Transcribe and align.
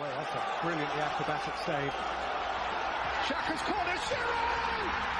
Well, 0.00 0.08
that's 0.16 0.34
a 0.34 0.40
brilliantly 0.62 1.02
acrobatic 1.02 1.52
save. 1.66 1.92
Xhaka's 3.26 3.60
corner, 3.60 3.98
Giroud! 4.08 5.10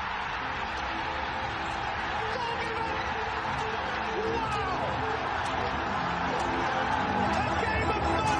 Wow, 7.90 8.39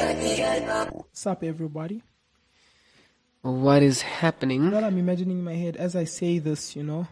What's 1.11 1.27
up, 1.27 1.43
everybody? 1.43 2.01
What 3.41 3.83
is 3.83 4.01
happening? 4.01 4.71
What 4.71 4.83
I'm 4.83 4.97
imagining 4.97 5.39
in 5.39 5.43
my 5.43 5.53
head 5.55 5.75
as 5.75 5.95
I 5.95 6.05
say 6.05 6.39
this, 6.39 6.73
you 6.75 6.83
know? 6.83 7.05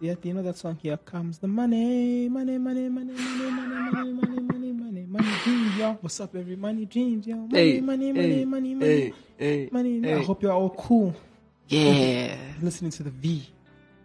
Yeah, 0.00 0.14
you 0.22 0.32
know 0.34 0.42
that 0.42 0.58
song? 0.58 0.78
Here 0.80 0.96
comes 0.96 1.38
the 1.38 1.48
money, 1.48 2.28
money, 2.28 2.58
money, 2.58 2.88
money, 2.88 3.12
money, 3.12 3.50
money, 3.50 3.74
money, 3.74 4.12
money, 4.12 4.40
money, 4.40 4.72
money, 4.72 5.06
money, 5.06 5.28
dreams, 5.42 5.76
yo. 5.76 5.98
What's 6.00 6.20
up, 6.20 6.36
every 6.36 6.54
money, 6.56 6.84
dreams, 6.86 7.26
yo? 7.26 7.36
Money, 7.36 7.72
Hey, 7.72 7.80
money, 7.80 8.06
hey, 8.06 8.12
money, 8.12 8.44
money, 8.44 8.74
money, 8.74 8.86
hey, 8.86 9.14
hey, 9.38 9.68
money. 9.72 10.12
I 10.12 10.22
hope 10.22 10.42
you're 10.42 10.52
all 10.52 10.70
cool. 10.70 11.14
Yeah. 11.68 12.36
Listening 12.60 12.92
to 12.92 13.02
the 13.02 13.10
V 13.10 13.48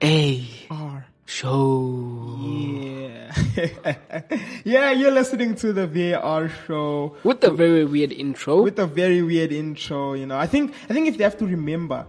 A 0.03 0.47
R. 0.71 1.05
show. 1.25 2.37
Yeah. 2.41 2.96
yeah, 4.63 4.91
you're 4.91 5.11
listening 5.11 5.55
to 5.55 5.73
the 5.73 5.87
VAR 5.87 6.49
show 6.65 7.15
With 7.23 7.43
a 7.43 7.51
very 7.51 7.85
weird 7.85 8.11
intro. 8.11 8.61
with 8.61 8.79
a 8.79 8.87
very 8.87 9.21
weird 9.21 9.51
intro, 9.51 10.13
you 10.13 10.25
know. 10.25 10.37
I 10.37 10.47
think 10.47 10.73
I 10.89 10.93
think 10.93 11.07
if 11.07 11.17
they 11.17 11.23
have 11.23 11.37
to 11.39 11.45
remember 11.45 12.05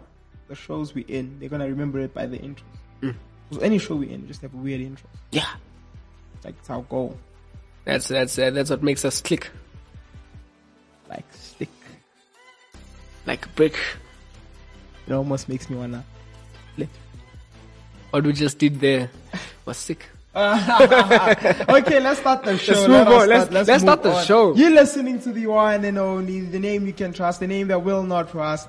the 0.49 0.55
shows 0.55 0.95
we 0.95 1.03
in, 1.03 1.39
they're 1.39 1.49
gonna 1.49 1.69
remember 1.69 1.99
it 2.01 2.15
by 2.15 2.27
the 2.27 2.39
intro. 2.39 2.67
Mm. 3.03 3.15
Because 3.49 3.65
any 3.65 3.79
show 3.79 3.97
we 3.97 4.09
in, 4.11 4.23
we 4.23 4.29
just 4.29 4.43
have 4.43 4.53
a 4.55 4.57
weird 4.57 4.81
intro. 4.81 5.09
yeah. 5.31 5.49
Like 6.45 6.55
it's 6.61 6.71
our 6.71 6.83
goal. 6.83 7.19
That's 7.85 8.09
that's 8.09 8.39
uh, 8.39 8.51
that's 8.51 8.71
what 8.71 8.83
makes 8.83 9.05
us 9.05 9.21
click 9.21 9.51
Like 11.09 11.25
stick. 11.33 11.69
like 13.27 13.53
brick. 13.57 13.77
It 15.07 15.13
almost 15.13 15.49
makes 15.49 15.69
me 15.71 15.77
wanna 15.77 16.05
flip. 16.77 16.91
What 18.11 18.25
we 18.25 18.33
just 18.33 18.59
did 18.59 18.79
there 18.81 19.11
was 19.67 19.77
sick. 19.77 20.07
okay, 21.69 21.99
let's 22.01 22.21
start 22.21 22.45
the 22.45 22.57
show. 22.59 22.73
Let's 22.73 22.89
Let 22.89 23.07
move 23.09 23.17
us 23.17 23.23
on. 23.23 23.29
Let's- 23.29 23.69
let's 23.69 23.83
start 23.83 24.05
move 24.05 24.13
the 24.13 24.19
on. 24.19 24.25
show. 24.25 24.55
You're 24.55 24.71
listening 24.71 25.21
to 25.23 25.33
the 25.33 25.47
one 25.49 25.85
and 25.85 25.99
only, 25.99 26.41
the 26.41 26.61
name 26.61 26.87
you 26.87 26.93
can 26.93 27.13
trust, 27.13 27.41
the 27.41 27.47
name 27.49 27.69
that 27.69 27.83
will 27.83 28.05
not 28.05 28.31
trust, 28.31 28.69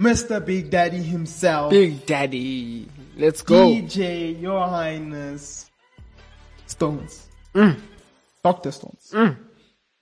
Mr. 0.00 0.44
Big 0.44 0.70
Daddy 0.70 1.00
himself. 1.02 1.70
Big 1.70 2.04
Daddy. 2.04 2.88
Let's 3.16 3.42
go. 3.42 3.68
DJ, 3.68 4.40
Your 4.40 4.66
Highness 4.66 5.70
Stones. 6.66 7.28
Mm. 7.54 7.78
Dr. 8.42 8.72
Stones. 8.72 9.14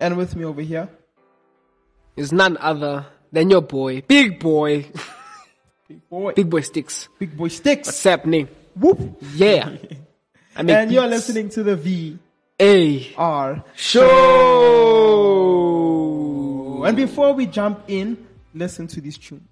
And 0.01 0.17
with 0.17 0.35
me 0.35 0.45
over 0.45 0.63
here, 0.63 0.89
Is 2.17 2.33
none 2.33 2.57
other 2.59 3.05
than 3.33 3.51
your 3.51 3.61
boy, 3.63 4.01
Big 4.03 4.41
Boy, 4.41 4.87
Big 5.89 6.09
Boy, 6.09 6.33
Big 6.33 6.49
Boy 6.49 6.61
Sticks. 6.63 7.09
Big 7.19 7.37
Boy 7.37 7.49
Sticks. 7.49 7.89
What's 7.89 8.03
happening? 8.05 8.49
Whoop. 8.77 8.99
Yeah. 9.35 9.77
I 10.61 10.63
make 10.63 10.77
And 10.77 10.93
you're 10.93 11.03
beats. 11.09 11.29
listening 11.29 11.49
to 11.51 11.63
the 11.63 11.75
V 11.75 12.19
A 12.61 13.15
R 13.17 13.65
show. 13.75 14.05
And 16.85 16.95
before 16.97 17.33
we 17.33 17.47
jump 17.47 17.85
in, 17.89 18.19
listen 18.55 18.87
to 18.89 19.01
this 19.01 19.17
tunes. 19.17 19.50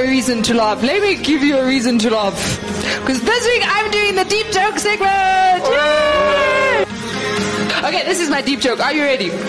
A 0.00 0.08
reason 0.08 0.42
to 0.42 0.54
laugh. 0.54 0.82
Let 0.82 1.02
me 1.02 1.16
give 1.16 1.42
you 1.42 1.58
a 1.58 1.66
reason 1.66 1.98
to 2.00 2.10
laugh. 2.10 2.34
Because 3.00 3.20
this 3.22 3.44
week 3.46 3.62
I'm 3.64 3.90
doing 3.90 4.14
the 4.14 4.24
deep 4.24 4.46
joke 4.50 4.78
segment. 4.78 5.10
Oh. 5.64 6.84
Yay! 6.84 7.88
Okay, 7.88 8.04
this 8.04 8.20
is 8.20 8.30
my 8.30 8.40
deep 8.42 8.60
joke. 8.60 8.80
Are 8.80 8.92
you 8.92 9.02
ready? 9.02 9.30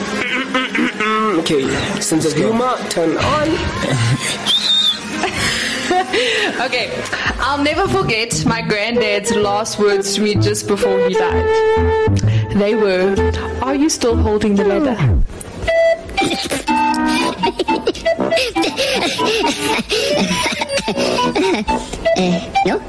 Okay, 1.42 1.68
sense 2.00 2.26
of 2.26 2.34
humor, 2.34 2.76
turn 2.90 3.18
on. 3.18 3.48
Okay, 6.62 6.92
I'll 7.40 7.62
never 7.64 7.88
forget 7.88 8.46
my 8.46 8.62
granddad's 8.62 9.36
last 9.36 9.80
words 9.80 10.16
to 10.16 10.22
me 10.22 10.36
just 10.36 10.68
before 10.68 11.00
he 11.08 11.14
died. 11.16 12.18
They 12.56 12.76
were, 12.76 13.16
Are 13.62 13.76
you 13.76 13.90
still 13.90 14.16
holding 14.16 14.56
the 14.56 14.64
leather? 14.64 14.96
No? 22.66 22.80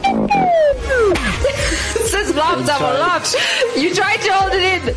Says 2.06 2.34
laugh, 2.34 2.66
double 2.66 2.98
laugh. 2.98 3.34
You 3.76 3.94
tried 3.94 4.16
to 4.18 4.32
hold 4.32 4.52
it 4.54 4.62
in. 4.62 4.94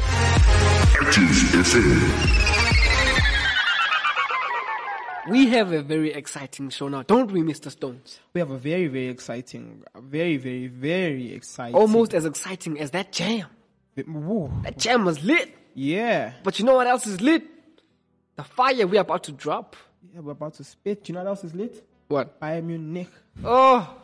We 5.28 5.48
have 5.48 5.72
a 5.72 5.82
very 5.82 6.14
exciting 6.14 6.70
show 6.70 6.88
now, 6.88 7.02
don't 7.02 7.32
we, 7.32 7.42
Mr. 7.42 7.72
Stones? 7.72 8.20
We 8.34 8.40
have 8.40 8.52
a 8.52 8.58
very, 8.58 8.88
very 8.88 9.08
exciting, 9.08 9.84
very, 9.96 10.38
very, 10.38 10.68
very 10.68 11.34
exciting. 11.34 11.76
Almost 11.76 12.14
as 12.14 12.26
exciting 12.26 12.80
as 12.80 12.92
that 12.92 13.12
jam. 13.12 13.48
Woo. 14.08 14.52
That 14.64 14.78
jam 14.78 15.06
was 15.06 15.24
lit. 15.24 15.52
Yeah. 15.74 16.34
But 16.44 16.60
you 16.60 16.66
know 16.66 16.76
what 16.76 16.86
else 16.86 17.08
is 17.08 17.22
lit? 17.22 17.44
The 18.36 18.44
fire 18.44 18.86
we're 18.86 19.02
about 19.02 19.24
to 19.24 19.32
drop. 19.32 19.76
Yeah. 20.14 20.20
We're 20.22 20.32
about 20.34 20.56
to 20.56 20.64
spit. 20.64 21.04
Do 21.04 21.12
you 21.12 21.16
know 21.16 21.24
what 21.24 21.30
else 21.30 21.44
is 21.44 21.54
lit? 21.56 21.86
What? 22.08 22.40
Bayern 22.40 22.66
Munich. 22.66 23.10
Oh, 23.44 23.98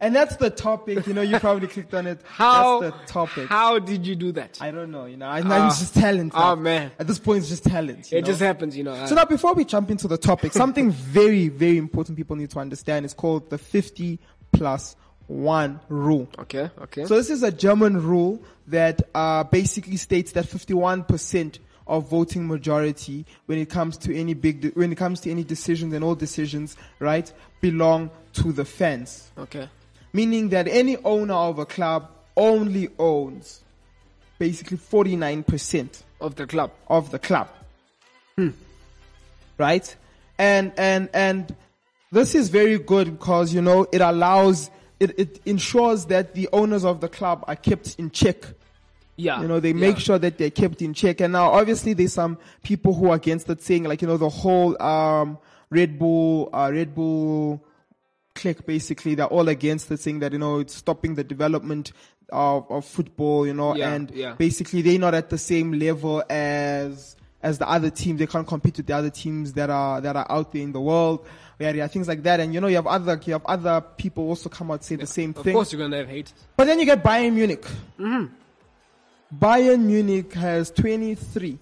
And 0.00 0.14
that's 0.14 0.36
the 0.36 0.50
topic. 0.50 1.06
You 1.06 1.14
know, 1.14 1.22
you 1.22 1.38
probably 1.38 1.68
clicked 1.68 1.94
on 1.94 2.06
it. 2.06 2.20
how? 2.26 2.80
That's 2.80 2.96
the 3.00 3.06
topic. 3.06 3.48
How 3.48 3.78
did 3.78 4.06
you 4.06 4.14
do 4.16 4.32
that? 4.32 4.58
I 4.60 4.70
don't 4.70 4.90
know. 4.90 5.04
You 5.06 5.16
know, 5.16 5.26
I, 5.26 5.38
I'm 5.38 5.70
just 5.70 5.94
talent. 5.94 6.32
oh, 6.34 6.38
now. 6.38 6.54
man. 6.54 6.90
At 6.98 7.06
this 7.06 7.18
point, 7.18 7.40
it's 7.40 7.48
just 7.48 7.64
talent. 7.64 8.10
you 8.12 8.18
It 8.18 8.22
know? 8.22 8.26
just 8.26 8.40
happens, 8.40 8.76
you 8.76 8.84
know. 8.84 9.06
So 9.06 9.14
now, 9.14 9.24
before 9.24 9.54
we 9.54 9.64
jump 9.64 9.90
into 9.90 10.08
the 10.08 10.18
topic, 10.18 10.52
something 10.64 10.90
very, 10.90 11.48
very 11.48 11.78
important 11.78 12.16
people 12.16 12.36
need 12.36 12.50
to 12.50 12.58
understand 12.58 13.04
is 13.06 13.14
called 13.14 13.48
the 13.50 13.58
50 13.58 14.18
plus 14.52 14.96
one 15.28 15.80
rule. 15.88 16.28
okay, 16.38 16.70
okay. 16.82 17.04
So 17.04 17.16
this 17.16 17.30
is 17.30 17.42
a 17.42 17.50
German 17.50 18.00
rule 18.02 18.40
that 18.68 19.02
uh, 19.14 19.44
basically 19.44 19.96
states 19.96 20.32
that 20.32 20.44
51% 20.46 21.58
of 21.86 22.08
voting 22.08 22.46
majority 22.46 23.24
when 23.46 23.58
it 23.58 23.70
comes 23.70 23.96
to 23.98 24.14
any 24.16 24.34
big, 24.34 24.60
de- 24.60 24.68
when 24.70 24.90
it 24.92 24.96
comes 24.96 25.20
to 25.20 25.30
any 25.30 25.44
decisions 25.44 25.94
and 25.94 26.02
all 26.04 26.14
decisions, 26.14 26.76
right, 26.98 27.32
belong 27.60 28.10
to 28.34 28.52
the 28.52 28.64
fans. 28.64 29.30
okay. 29.38 29.68
Meaning 30.12 30.48
that 30.50 30.66
any 30.68 30.96
owner 31.04 31.34
of 31.34 31.58
a 31.58 31.66
club 31.66 32.10
only 32.36 32.88
owns 32.98 33.62
basically 34.38 34.78
49% 34.78 36.02
Of 36.20 36.34
the 36.36 36.46
club. 36.46 36.70
of 36.88 37.10
the 37.10 37.18
club. 37.18 37.48
Hmm. 38.36 38.50
Right? 39.58 39.94
And, 40.38 40.72
and, 40.76 41.08
and 41.14 41.54
this 42.12 42.34
is 42.34 42.48
very 42.48 42.78
good 42.78 43.18
because, 43.18 43.52
you 43.54 43.62
know, 43.62 43.86
it 43.92 44.00
allows, 44.00 44.70
it, 45.00 45.18
it 45.18 45.40
ensures 45.46 46.06
that 46.06 46.34
the 46.34 46.48
owners 46.52 46.84
of 46.84 47.00
the 47.00 47.08
club 47.08 47.44
are 47.46 47.56
kept 47.56 47.96
in 47.98 48.10
check. 48.10 48.44
Yeah. 49.16 49.40
You 49.40 49.48
know, 49.48 49.60
they 49.60 49.72
make 49.72 49.96
yeah. 49.96 50.00
sure 50.00 50.18
that 50.18 50.38
they're 50.38 50.50
kept 50.50 50.82
in 50.82 50.92
check. 50.92 51.20
And 51.20 51.32
now, 51.32 51.50
obviously, 51.50 51.94
there's 51.94 52.12
some 52.12 52.38
people 52.62 52.94
who 52.94 53.10
are 53.10 53.16
against 53.16 53.48
it 53.48 53.62
saying, 53.62 53.84
like, 53.84 54.02
you 54.02 54.08
know, 54.08 54.18
the 54.18 54.28
whole, 54.28 54.80
um, 54.80 55.38
Red 55.70 55.98
Bull, 55.98 56.50
uh, 56.52 56.70
Red 56.72 56.94
Bull 56.94 57.64
clique, 58.34 58.66
basically, 58.66 59.14
they're 59.14 59.26
all 59.26 59.48
against 59.48 59.90
it, 59.90 60.00
saying 60.00 60.18
that, 60.20 60.32
you 60.32 60.38
know, 60.38 60.58
it's 60.58 60.74
stopping 60.74 61.14
the 61.14 61.24
development 61.24 61.92
of, 62.30 62.70
of 62.70 62.84
football, 62.84 63.46
you 63.46 63.54
know, 63.54 63.74
Yeah, 63.74 63.94
and 63.94 64.10
yeah. 64.10 64.34
basically 64.34 64.82
they're 64.82 64.98
not 64.98 65.14
at 65.14 65.30
the 65.30 65.38
same 65.38 65.72
level 65.72 66.22
as, 66.28 67.16
as 67.42 67.58
the 67.58 67.68
other 67.68 67.88
teams. 67.88 68.18
They 68.18 68.26
can't 68.26 68.46
compete 68.46 68.76
with 68.76 68.86
the 68.86 68.94
other 68.94 69.10
teams 69.10 69.54
that 69.54 69.70
are, 69.70 70.00
that 70.00 70.14
are 70.16 70.26
out 70.30 70.52
there 70.52 70.62
in 70.62 70.72
the 70.72 70.80
world. 70.80 71.26
Yeah, 71.58 71.72
yeah, 71.72 71.86
things 71.86 72.06
like 72.06 72.22
that. 72.24 72.40
And, 72.40 72.52
you 72.52 72.60
know, 72.60 72.66
you 72.66 72.76
have 72.76 72.86
other, 72.86 73.18
you 73.24 73.32
have 73.32 73.46
other 73.46 73.80
people 73.80 74.28
also 74.28 74.50
come 74.50 74.70
out 74.70 74.84
say 74.84 74.96
the 74.96 75.06
same 75.06 75.30
Of 75.30 75.42
thing. 75.42 75.54
Of 75.54 75.56
course 75.56 75.72
you're 75.72 75.80
gonna 75.80 75.96
have 75.96 76.08
hate. 76.08 76.32
But 76.54 76.66
then 76.66 76.78
you 76.78 76.84
get 76.84 77.02
Bayern 77.02 77.32
Munich. 77.32 77.64
Bayern 79.34 79.80
Munich 79.84 80.32
has 80.34 80.70
23. 80.70 81.58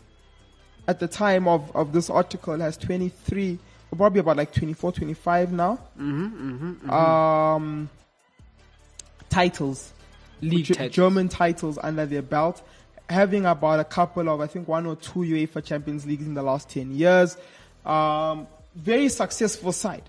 At 0.86 1.00
the 1.00 1.08
time 1.08 1.48
of, 1.48 1.74
of 1.74 1.92
this 1.92 2.10
article, 2.10 2.58
has 2.58 2.76
23, 2.76 3.58
probably 3.96 4.20
about 4.20 4.36
like 4.36 4.52
24, 4.52 4.92
25 4.92 5.52
now. 5.52 5.78
Um, 5.98 7.88
titles, 9.30 9.92
League 10.42 10.66
Ge- 10.66 10.72
titles. 10.72 10.92
German 10.94 11.28
titles 11.28 11.78
under 11.82 12.04
their 12.04 12.20
belt, 12.22 12.62
having 13.08 13.46
about 13.46 13.80
a 13.80 13.84
couple 13.84 14.28
of, 14.28 14.40
I 14.40 14.46
think, 14.46 14.68
one 14.68 14.84
or 14.84 14.96
two 14.96 15.20
UEFA 15.20 15.64
Champions 15.64 16.04
Leagues 16.06 16.26
in 16.26 16.34
the 16.34 16.42
last 16.42 16.68
10 16.68 16.94
years. 16.94 17.36
Um, 17.86 18.46
very 18.74 19.08
successful 19.08 19.72
side. 19.72 20.02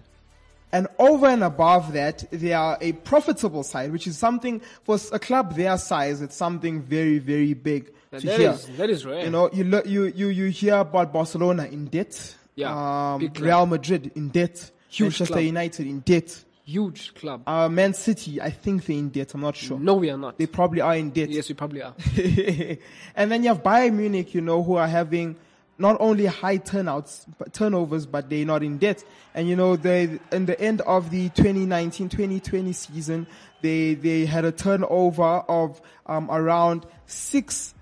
And 0.72 0.88
over 1.00 1.28
and 1.28 1.44
above 1.44 1.94
that, 1.94 2.26
they 2.32 2.52
are 2.54 2.78
a 2.82 2.92
profitable 2.94 3.64
side, 3.64 3.92
which 3.92 4.08
is 4.08 4.18
something 4.18 4.60
for 4.84 4.98
a 5.14 5.20
club 5.20 5.56
their 5.56 5.78
size. 5.78 6.22
It's 6.22 6.36
something 6.36 6.82
very, 6.82 7.18
very 7.20 7.54
big 7.54 7.92
That 8.12 8.22
to 8.22 8.36
hear. 8.38 8.52
is- 8.52 8.68
that 8.78 8.90
is 8.90 9.06
rare. 9.06 9.24
You 9.24 9.30
know, 9.30 9.50
you 9.54 9.64
lo- 9.64 9.84
you 9.86 10.06
you 10.06 10.28
you 10.28 10.48
hear 10.50 10.76
about 10.76 11.14
Barcelona 11.14 11.66
in 11.66 11.86
debt. 11.86 12.36
Yeah, 12.56 12.72
Um. 13.16 13.32
Real 13.40 13.66
Madrid 13.66 14.12
in 14.16 14.30
debt. 14.30 14.72
Huge 14.90 15.20
Manchester 15.20 15.34
club. 15.34 15.44
United 15.44 15.88
in 15.88 16.00
debt. 16.00 16.44
Huge 16.66 17.14
club. 17.14 17.44
Uh, 17.46 17.70
Man 17.70 17.94
City, 17.94 18.42
I 18.42 18.50
think 18.50 18.86
they're 18.86 18.98
in 18.98 19.10
debt. 19.10 19.34
I'm 19.36 19.42
not 19.42 19.56
sure. 19.56 19.78
no, 19.80 19.94
we 19.96 20.10
are 20.10 20.18
not. 20.18 20.38
They 20.38 20.48
probably 20.48 20.82
are 20.82 20.96
in 20.96 21.12
debt. 21.12 21.30
yes, 21.30 21.48
we 21.50 21.54
probably 21.56 21.84
are. 21.84 21.94
and 23.16 23.32
then 23.32 23.44
you 23.44 23.50
have 23.50 23.62
Bayern 23.62 23.94
Munich, 23.94 24.34
you 24.34 24.42
know, 24.42 24.64
who 24.64 24.76
are 24.76 24.88
having 24.88 25.36
not 25.78 25.98
only 26.00 26.26
high 26.26 26.58
turnouts, 26.58 27.26
but 27.38 27.54
turnovers, 27.54 28.06
but 28.06 28.30
they're 28.30 28.46
not 28.46 28.64
in 28.64 28.78
debt. 28.78 29.04
And 29.34 29.48
you 29.50 29.56
know, 29.56 29.76
they, 29.76 30.20
in 30.32 30.46
the 30.46 30.60
end 30.60 30.82
of 30.82 31.10
the 31.10 31.30
2019-2020 31.30 32.74
season, 32.74 33.28
they, 33.62 33.96
they 33.96 34.26
had 34.26 34.46
a 34.46 34.52
turnover 34.52 35.24
of, 35.24 35.82
um, 36.06 36.30
around 36.32 36.86
six, 37.06 37.74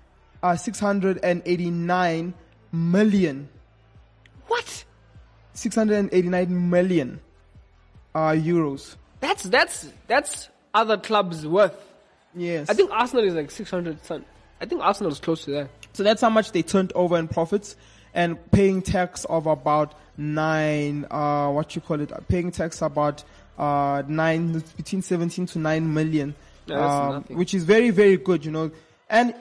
uh, 0.42 0.56
689 0.56 2.34
million, 2.72 3.48
what? 4.48 4.84
689 5.54 6.70
million, 6.70 7.20
uh, 8.14 8.30
euros. 8.30 8.96
That's 9.20 9.44
that's 9.44 9.88
that's 10.06 10.48
other 10.74 10.98
clubs' 10.98 11.46
worth. 11.46 11.74
Yes. 12.34 12.68
I 12.68 12.74
think 12.74 12.90
Arsenal 12.90 13.24
is 13.24 13.34
like 13.34 13.50
600. 13.50 13.98
I 14.60 14.66
think 14.66 14.82
Arsenal 14.82 15.12
is 15.12 15.18
close 15.18 15.44
to 15.46 15.50
that. 15.52 15.70
So 15.94 16.02
that's 16.02 16.20
how 16.20 16.30
much 16.30 16.52
they 16.52 16.62
turned 16.62 16.92
over 16.94 17.16
in 17.16 17.28
profits 17.28 17.76
and 18.12 18.36
paying 18.50 18.82
tax 18.82 19.24
of 19.24 19.46
about 19.46 19.94
nine, 20.16 21.06
uh, 21.10 21.50
what 21.50 21.74
you 21.74 21.80
call 21.80 22.00
it, 22.00 22.12
paying 22.28 22.50
tax 22.50 22.82
about, 22.82 23.24
uh, 23.58 24.02
nine, 24.06 24.62
between 24.76 25.02
17 25.02 25.46
to 25.46 25.58
9 25.58 25.94
million. 25.94 26.34
Um, 26.70 27.24
which 27.28 27.54
is 27.54 27.64
very, 27.64 27.90
very 27.90 28.16
good, 28.16 28.44
you 28.44 28.50
know. 28.50 28.70
And 29.08 29.34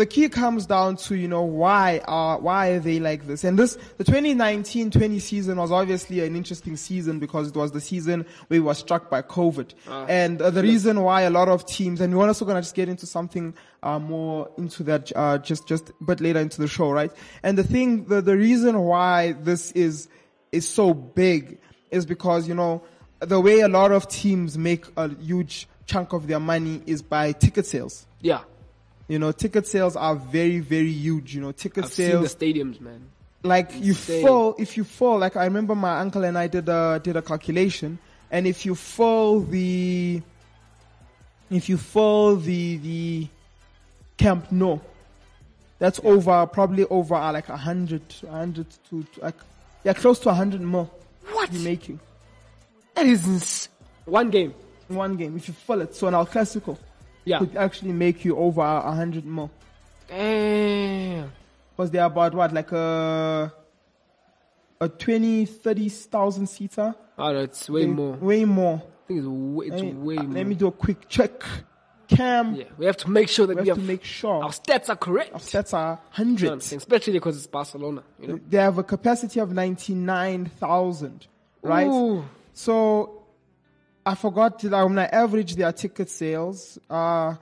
the 0.00 0.06
key 0.06 0.30
comes 0.30 0.64
down 0.64 0.96
to, 0.96 1.14
you 1.14 1.28
know, 1.28 1.42
why 1.42 2.00
are, 2.08 2.38
why 2.38 2.68
are 2.70 2.80
they 2.80 2.98
like 2.98 3.26
this? 3.26 3.44
And 3.44 3.58
this, 3.58 3.76
the 3.98 4.04
2019-20 4.04 5.20
season 5.20 5.58
was 5.58 5.70
obviously 5.70 6.24
an 6.24 6.34
interesting 6.34 6.78
season 6.78 7.18
because 7.18 7.48
it 7.48 7.54
was 7.54 7.72
the 7.72 7.82
season 7.82 8.24
we 8.48 8.60
were 8.60 8.72
struck 8.72 9.10
by 9.10 9.20
COVID. 9.20 9.74
Ah. 9.88 10.06
and 10.08 10.40
uh, 10.40 10.48
the 10.48 10.62
reason 10.62 11.02
why 11.02 11.22
a 11.22 11.30
lot 11.30 11.48
of 11.48 11.66
teams, 11.66 12.00
and 12.00 12.16
we're 12.16 12.26
also 12.26 12.46
going 12.46 12.54
to 12.54 12.62
just 12.62 12.74
get 12.74 12.88
into 12.88 13.04
something, 13.04 13.52
uh, 13.82 13.98
more 13.98 14.50
into 14.56 14.82
that, 14.84 15.12
uh, 15.14 15.36
just, 15.36 15.68
just 15.68 15.90
a 15.90 16.04
bit 16.04 16.22
later 16.22 16.38
into 16.38 16.62
the 16.62 16.68
show, 16.68 16.90
right? 16.90 17.12
And 17.42 17.58
the 17.58 17.64
thing, 17.64 18.06
the, 18.06 18.22
the 18.22 18.38
reason 18.38 18.78
why 18.80 19.32
this 19.32 19.70
is, 19.72 20.08
is 20.50 20.66
so 20.66 20.94
big 20.94 21.58
is 21.90 22.06
because, 22.06 22.48
you 22.48 22.54
know, 22.54 22.82
the 23.18 23.38
way 23.38 23.60
a 23.60 23.68
lot 23.68 23.92
of 23.92 24.08
teams 24.08 24.56
make 24.56 24.86
a 24.96 25.14
huge 25.16 25.68
chunk 25.84 26.14
of 26.14 26.26
their 26.26 26.40
money 26.40 26.82
is 26.86 27.02
by 27.02 27.32
ticket 27.32 27.66
sales. 27.66 28.06
Yeah, 28.22 28.40
You 29.10 29.18
know, 29.18 29.32
ticket 29.32 29.66
sales 29.66 29.96
are 29.96 30.14
very, 30.14 30.60
very 30.60 30.92
huge. 30.92 31.34
You 31.34 31.40
know, 31.40 31.50
ticket 31.50 31.82
I've 31.86 31.92
seen 31.92 32.22
the 32.22 32.28
sales, 32.28 32.34
stadiums, 32.36 32.80
man. 32.80 33.00
like 33.42 33.72
you 33.74 33.92
fall, 33.92 34.54
if 34.56 34.76
you 34.76 34.84
fall, 34.84 35.18
like 35.18 35.34
I 35.36 35.46
remember 35.46 35.74
my 35.74 35.98
uncle 35.98 36.22
and 36.22 36.38
I 36.38 36.46
did 36.46 36.68
a, 36.68 37.00
did 37.02 37.16
a 37.16 37.22
calculation 37.22 37.98
and 38.30 38.46
if 38.46 38.64
you 38.64 38.76
fall 38.76 39.40
the, 39.40 40.22
if 41.50 41.68
you 41.68 41.76
fall 41.76 42.36
the, 42.36 42.76
the 42.76 43.26
Camp 44.16 44.52
Nou, 44.52 44.78
that's 45.80 45.98
over, 46.04 46.46
probably 46.46 46.84
over 46.84 47.16
uh, 47.16 47.32
like 47.32 47.48
a 47.48 47.56
hundred, 47.56 48.02
a 48.28 48.30
hundred 48.30 48.66
to, 48.90 49.02
to 49.14 49.20
like, 49.22 49.34
yeah, 49.82 49.92
close 49.92 50.20
to 50.20 50.28
a 50.28 50.34
hundred 50.34 50.60
more. 50.60 50.88
What? 51.32 51.52
You're 51.52 51.62
making 51.64 51.98
That 52.94 53.06
is 53.06 53.26
ins- 53.26 53.68
one 54.04 54.30
game. 54.30 54.54
one 54.86 55.16
game. 55.16 55.36
If 55.36 55.48
you 55.48 55.54
fall 55.54 55.80
it, 55.80 55.96
so 55.96 56.06
an 56.06 56.14
El 56.14 56.26
Clasico 56.26 56.78
Yeah. 57.24 57.38
could 57.38 57.56
actually 57.56 57.92
make 57.92 58.24
you 58.24 58.36
over 58.36 58.62
a 58.62 58.92
hundred 58.92 59.24
more. 59.26 59.50
Damn. 60.08 61.32
Because 61.76 61.90
they're 61.90 62.04
about 62.04 62.34
what, 62.34 62.52
like 62.52 62.72
uh 62.72 63.48
a 64.80 64.88
20, 64.88 65.44
30,000 65.44 66.46
seater. 66.46 66.94
Oh, 67.18 67.36
it's 67.36 67.68
way 67.68 67.86
more. 67.86 68.14
Way 68.16 68.44
more. 68.46 68.82
think 69.06 69.18
it's 69.18 69.26
way, 69.28 69.66
it's 69.66 69.82
way 69.96 70.16
uh, 70.16 70.22
more. 70.22 70.34
Let 70.34 70.46
me 70.46 70.54
do 70.54 70.68
a 70.68 70.72
quick 70.72 71.08
check. 71.08 71.42
Cam, 72.08 72.56
yeah, 72.56 72.64
we 72.76 72.86
have 72.86 72.96
to 72.96 73.10
make 73.10 73.28
sure 73.28 73.46
that 73.46 73.54
we 73.54 73.62
we 73.62 73.68
have 73.68 73.76
have 73.76 73.86
to 73.86 73.92
make 73.92 74.02
sure 74.02 74.42
our 74.42 74.50
stats 74.50 74.88
are 74.88 74.96
correct. 74.96 75.32
our 75.32 75.38
stats 75.38 75.72
are 75.72 76.00
hundreds. 76.10 76.72
Especially 76.72 77.12
because 77.12 77.36
it's 77.36 77.46
Barcelona. 77.46 78.02
You 78.18 78.28
know. 78.28 78.40
They 78.48 78.58
have 78.58 78.78
a 78.78 78.82
capacity 78.82 79.38
of 79.38 79.52
99,000, 79.52 81.26
right? 81.62 81.86
Ooh. 81.86 82.24
So 82.52 83.19
I 84.06 84.14
forgot 84.14 84.58
to, 84.60 84.68
like, 84.70 84.86
when 84.88 84.98
I 84.98 85.04
average 85.06 85.54
their 85.56 85.72
ticket 85.72 86.08
sales, 86.10 86.78
uh, 86.88 87.34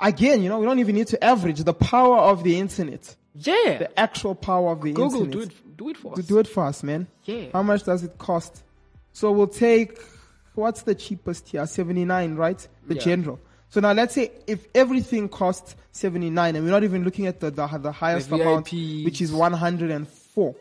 again, 0.00 0.42
you 0.42 0.48
know, 0.48 0.58
we 0.58 0.66
don't 0.66 0.78
even 0.78 0.94
need 0.94 1.08
to 1.08 1.22
average 1.22 1.60
the 1.60 1.74
power 1.74 2.18
of 2.18 2.42
the 2.44 2.58
internet, 2.58 3.14
Yeah. 3.34 3.78
the 3.78 3.98
actual 4.00 4.34
power 4.34 4.72
of 4.72 4.82
the 4.82 4.92
Google, 4.92 5.24
internet. 5.24 5.32
do 5.32 5.40
it, 5.40 5.76
do 5.76 5.88
it 5.90 5.96
for 5.96 6.12
us. 6.18 6.26
do 6.26 6.38
it 6.38 6.48
for 6.48 6.64
us, 6.64 6.82
man. 6.82 7.06
Yeah. 7.24 7.46
How 7.52 7.62
much 7.62 7.84
does 7.84 8.02
it 8.04 8.16
cost? 8.18 8.62
So 9.12 9.30
we'll 9.32 9.46
take, 9.48 9.98
what's 10.54 10.82
the 10.82 10.94
cheapest 10.94 11.48
here? 11.48 11.66
79, 11.66 12.34
right? 12.36 12.66
The 12.86 12.94
Yeah. 12.94 13.00
general. 13.00 13.38
So 13.70 13.80
now 13.80 13.92
let's 13.92 14.14
say 14.14 14.30
if 14.46 14.66
everything 14.74 15.28
costs 15.28 15.76
79 15.92 16.56
and 16.56 16.64
we're 16.64 16.70
not 16.70 16.84
even 16.84 17.04
looking 17.04 17.26
at 17.26 17.40
the, 17.40 17.50
the, 17.50 17.66
the 17.78 17.92
highest 17.92 18.30
The 18.30 18.36
amount, 18.36 18.72
which 18.72 19.20
is 19.20 19.30
104, 19.32 20.54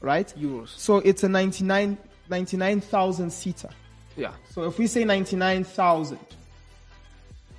right? 0.00 0.32
Euros. 0.38 0.68
So 0.68 0.96
it's 0.98 1.22
a 1.24 1.28
99 1.28 1.98
99,000 2.30 3.30
seater. 3.30 3.68
Yeah. 4.16 4.32
So 4.50 4.64
if 4.64 4.78
we 4.78 4.86
say 4.86 5.04
99,000, 5.04 6.18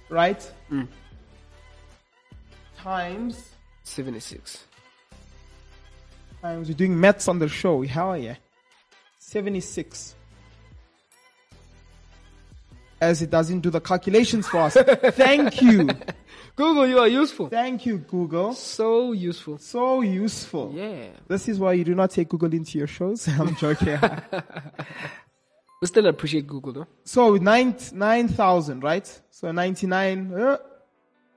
right? 0.09 0.51
Mm. 0.71 0.87
Times, 2.77 3.49
76. 3.83 4.63
times, 6.41 6.67
we're 6.67 6.75
doing 6.75 6.99
maths 6.99 7.27
on 7.27 7.39
the 7.39 7.47
show. 7.47 7.81
Hell 7.83 8.17
yeah. 8.17 8.35
76. 9.19 10.15
As 13.01 13.21
it 13.21 13.29
doesn't 13.29 13.59
do 13.59 13.69
the 13.69 13.81
calculations 13.81 14.47
for 14.47 14.59
us. 14.59 14.73
Thank 15.13 15.61
you. 15.61 15.89
Google, 16.55 16.87
you 16.87 16.99
are 16.99 17.07
useful. 17.07 17.49
Thank 17.49 17.85
you, 17.85 17.97
Google. 17.97 18.53
So 18.53 19.11
useful. 19.11 19.57
So 19.57 20.01
useful. 20.01 20.71
Yeah. 20.73 21.07
This 21.27 21.49
is 21.49 21.59
why 21.59 21.73
you 21.73 21.83
do 21.83 21.93
not 21.93 22.11
take 22.11 22.29
Google 22.29 22.53
into 22.53 22.77
your 22.77 22.87
shows. 22.87 23.27
I'm 23.39 23.55
joking. 23.55 23.99
We 25.85 25.87
still 25.87 26.07
appreciate 26.07 26.47
Google, 26.47 26.73
though. 26.73 26.87
so 27.03 27.35
nine 27.35 27.75
nine 27.93 28.27
thousand, 28.27 28.81
right? 28.83 29.05
So 29.29 29.51
ninety 29.51 29.85
nine. 29.85 30.33
Uh, 30.33 30.57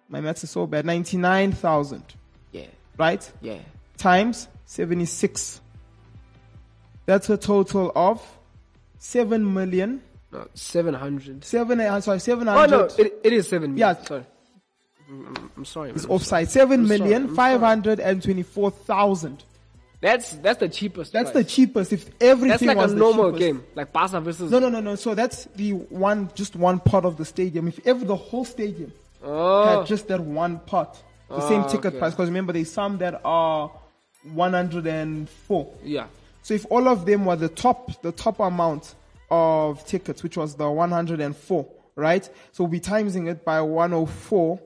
my 0.08 0.22
maths 0.22 0.42
is 0.42 0.50
so 0.50 0.66
bad. 0.66 0.86
Ninety 0.86 1.18
nine 1.18 1.52
thousand, 1.52 2.02
Yeah. 2.50 2.64
right? 2.96 3.30
Yeah. 3.42 3.58
Times 3.98 4.48
seventy 4.64 5.04
six. 5.04 5.60
That's 7.04 7.28
a 7.28 7.36
total 7.36 7.92
of 7.94 8.22
seven 8.98 9.52
million. 9.52 10.00
No, 10.32 10.46
700. 10.54 11.44
Seven. 11.44 11.80
uh, 11.80 12.00
Sorry, 12.00 12.18
seven 12.20 12.48
Oh, 12.48 12.52
hundred. 12.52 12.76
no, 12.78 12.84
it, 13.04 13.20
it 13.24 13.32
is 13.34 13.48
7 13.48 13.74
million. 13.74 13.96
Yeah. 13.96 14.02
Sorry. 14.04 14.24
I'm, 15.10 15.26
I'm- 15.26 15.50
I'm 15.58 15.64
sorry. 15.66 15.90
It's 15.90 16.04
man, 16.04 16.10
I'm 16.10 16.14
offside. 16.16 16.48
Seven 16.50 16.88
million 16.88 17.34
five 17.34 17.60
hundred 17.60 18.00
and 18.00 18.22
twenty 18.22 18.42
four 18.44 18.70
thousand. 18.70 19.44
That's, 20.00 20.30
that's 20.36 20.60
the 20.60 20.68
cheapest. 20.68 21.12
That's 21.12 21.32
price. 21.32 21.44
the 21.44 21.50
cheapest. 21.50 21.92
If 21.92 22.08
everything 22.20 22.68
That's 22.68 22.78
like 22.78 22.90
a 22.90 22.94
normal 22.94 23.32
cheapest. 23.32 23.40
game. 23.40 23.64
Like 23.74 23.92
Barca 23.92 24.20
versus. 24.20 24.50
No, 24.50 24.58
no, 24.60 24.68
no, 24.68 24.80
no. 24.80 24.94
So 24.94 25.14
that's 25.14 25.46
the 25.56 25.72
one, 25.72 26.30
just 26.36 26.54
one 26.54 26.78
part 26.78 27.04
of 27.04 27.16
the 27.16 27.24
stadium. 27.24 27.66
If 27.68 27.84
ever 27.86 28.04
the 28.04 28.16
whole 28.16 28.44
stadium 28.44 28.92
Oh. 29.24 29.78
had 29.80 29.86
just 29.88 30.06
that 30.08 30.20
one 30.20 30.60
part, 30.60 30.96
the 31.28 31.40
same 31.48 31.62
Oh, 31.64 31.68
ticket 31.68 31.86
okay. 31.86 31.98
price. 31.98 32.12
Because 32.12 32.28
remember, 32.28 32.52
there's 32.52 32.70
some 32.70 32.98
that 32.98 33.20
are 33.24 33.72
104. 34.32 35.74
Yeah. 35.82 36.06
So 36.42 36.54
if 36.54 36.64
all 36.70 36.88
of 36.88 37.04
them 37.04 37.24
were 37.24 37.36
the 37.36 37.48
top, 37.48 38.00
the 38.02 38.12
top 38.12 38.38
amount 38.40 38.94
of 39.30 39.84
tickets, 39.86 40.22
which 40.22 40.36
was 40.36 40.54
the 40.54 40.70
104, 40.70 41.66
right? 41.96 42.28
So 42.52 42.64
we're 42.64 42.70
be 42.70 42.80
timesing 42.80 43.28
it 43.28 43.44
by 43.44 43.60
104, 43.60 44.60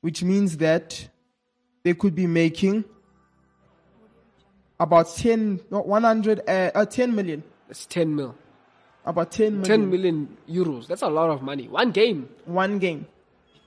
which 0.00 0.22
means 0.22 0.56
that 0.56 1.06
they 1.84 1.94
could 1.94 2.14
be 2.14 2.26
making 2.26 2.84
about 4.80 5.14
10, 5.14 5.60
not 5.70 5.86
100, 5.86 6.40
uh, 6.40 6.70
uh, 6.74 6.84
10 6.84 7.14
million. 7.14 7.42
That's 7.66 7.86
10 7.86 8.14
mil. 8.14 8.34
About 9.04 9.30
10 9.32 9.60
million. 9.60 9.80
10 9.80 9.90
million 9.90 10.36
euros. 10.48 10.86
That's 10.86 11.02
a 11.02 11.08
lot 11.08 11.30
of 11.30 11.42
money. 11.42 11.68
One 11.68 11.90
game. 11.92 12.28
One 12.44 12.78
game. 12.78 13.06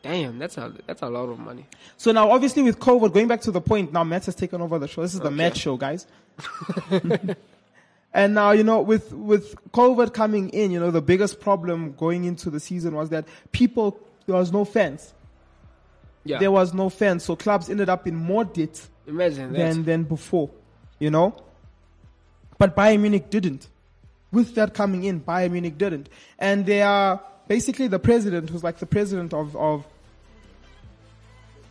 Damn, 0.03 0.39
that's 0.39 0.57
a 0.57 0.73
that's 0.87 1.03
a 1.03 1.09
lot 1.09 1.29
of 1.29 1.37
money. 1.37 1.67
So 1.95 2.11
now, 2.11 2.31
obviously, 2.31 2.63
with 2.63 2.79
COVID, 2.79 3.13
going 3.13 3.27
back 3.27 3.41
to 3.41 3.51
the 3.51 3.61
point, 3.61 3.93
now 3.93 4.03
Matt 4.03 4.25
has 4.25 4.33
taken 4.33 4.59
over 4.59 4.79
the 4.79 4.87
show. 4.87 5.03
This 5.03 5.13
is 5.13 5.19
the 5.19 5.27
Okay. 5.27 5.35
Matt 5.35 5.55
show, 5.55 5.77
guys. 5.77 6.07
and 8.13 8.33
now, 8.33 8.49
you 8.49 8.63
know, 8.63 8.81
with 8.81 9.13
with 9.13 9.53
COVID 9.73 10.11
coming 10.11 10.49
in, 10.49 10.71
you 10.71 10.79
know, 10.79 10.89
the 10.89 11.03
biggest 11.03 11.39
problem 11.39 11.93
going 11.93 12.23
into 12.23 12.49
the 12.49 12.59
season 12.59 12.95
was 12.95 13.09
that 13.09 13.27
people 13.51 13.99
there 14.25 14.35
was 14.35 14.51
no 14.51 14.65
fans. 14.65 15.13
Yeah. 16.23 16.39
There 16.39 16.51
was 16.51 16.73
no 16.73 16.89
fans, 16.89 17.23
so 17.23 17.35
clubs 17.35 17.69
ended 17.69 17.89
up 17.89 18.07
in 18.07 18.15
more 18.15 18.43
debt 18.43 18.81
Imagine 19.05 19.53
that. 19.53 19.57
than 19.59 19.83
than 19.85 20.03
before. 20.03 20.49
You 21.01 21.09
know, 21.09 21.35
but 22.59 22.75
Bayern 22.75 22.99
Munich 23.01 23.29
didn't. 23.31 23.67
With 24.31 24.55
that 24.55 24.73
coming 24.75 25.03
in, 25.03 25.19
Bayern 25.19 25.51
Munich 25.51 25.77
didn't, 25.77 26.07
and 26.37 26.65
they 26.65 26.81
are 26.83 27.19
basically 27.47 27.87
the 27.87 27.99
president, 27.99 28.49
who's 28.49 28.63
like 28.63 28.77
the 28.77 28.85
president 28.85 29.33
of 29.33 29.55
of 29.57 29.83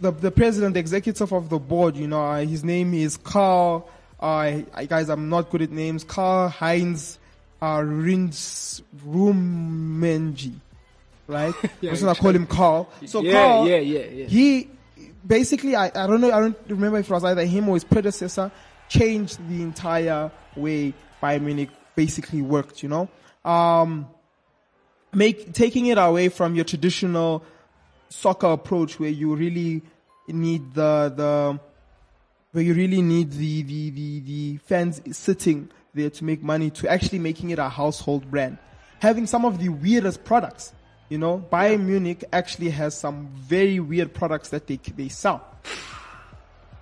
the 0.01 0.11
the 0.11 0.33
president, 0.33 0.75
the 0.75 0.81
executive 0.81 1.33
of 1.33 1.49
the 1.49 1.59
board. 1.61 1.97
You 1.97 2.09
know, 2.09 2.23
uh, 2.23 2.45
his 2.45 2.65
name 2.65 2.93
is 2.93 3.17
Karl. 3.17 3.89
Uh, 4.21 4.63
I, 4.75 4.87
guys, 4.87 5.09
I'm 5.09 5.29
not 5.29 5.49
good 5.49 5.63
at 5.63 5.71
names. 5.71 6.03
Karl 6.03 6.49
Heinz 6.49 7.21
uh, 7.63 7.79
Rummenigge, 9.07 10.53
right? 11.27 11.55
Yeah, 11.81 11.91
I'm 11.91 11.97
just 11.97 12.03
gonna 12.03 12.19
call 12.19 12.35
him 12.35 12.47
Carl. 12.47 12.91
So 13.07 13.23
Yeah, 13.23 13.33
Carl, 13.33 13.69
yeah, 13.69 13.77
yeah, 13.77 14.05
yeah. 14.07 14.27
he 14.27 14.69
basically, 15.27 15.77
I, 15.77 15.87
I 15.87 16.07
don't 16.07 16.21
know, 16.21 16.33
I 16.33 16.41
don't 16.41 16.57
remember 16.69 16.99
if 16.99 17.11
it 17.11 17.13
was 17.13 17.25
either 17.25 17.45
him 17.45 17.69
or 17.69 17.77
his 17.77 17.85
predecessor, 17.85 18.51
changed 18.91 19.39
the 19.49 19.63
entire 19.63 20.31
way 20.55 20.93
Bayern 21.23 21.43
Munich 21.43 21.71
basically 21.95 22.43
worked. 22.43 22.83
You 22.83 22.91
know, 22.91 23.09
um, 23.45 24.07
make 25.15 25.55
taking 25.55 25.87
it 25.87 25.97
away 25.97 26.29
from 26.29 26.55
your 26.55 26.67
traditional 26.67 27.43
soccer 28.11 28.49
approach 28.49 29.01
where 29.01 29.09
you 29.09 29.35
really 29.35 29.81
need 30.29 30.75
the 30.75 31.13
the 31.17 31.61
where 32.53 32.65
you 32.65 32.75
really 32.75 33.01
need 33.01 33.31
the 33.31 33.63
the 33.63 33.91
the, 33.91 34.21
the 34.21 34.57
fans 34.59 35.01
sitting 35.17 35.71
there 35.95 36.11
to 36.11 36.25
make 36.25 36.43
money 36.43 36.71
to 36.71 36.89
actually 36.91 37.19
making 37.19 37.51
it 37.51 37.59
a 37.59 37.69
household 37.69 38.31
brand 38.31 38.59
having 39.01 39.27
some 39.27 39.45
of 39.45 39.59
the 39.59 39.69
weirdest 39.69 40.23
products 40.23 40.73
you 41.09 41.19
know 41.19 41.45
bayern 41.51 41.81
munich 41.81 42.25
actually 42.33 42.71
has 42.71 42.97
some 42.97 43.29
very 43.35 43.81
weird 43.81 44.13
products 44.15 44.51
that 44.51 44.69
they 44.69 44.77
they 44.97 45.09
sell 45.09 45.45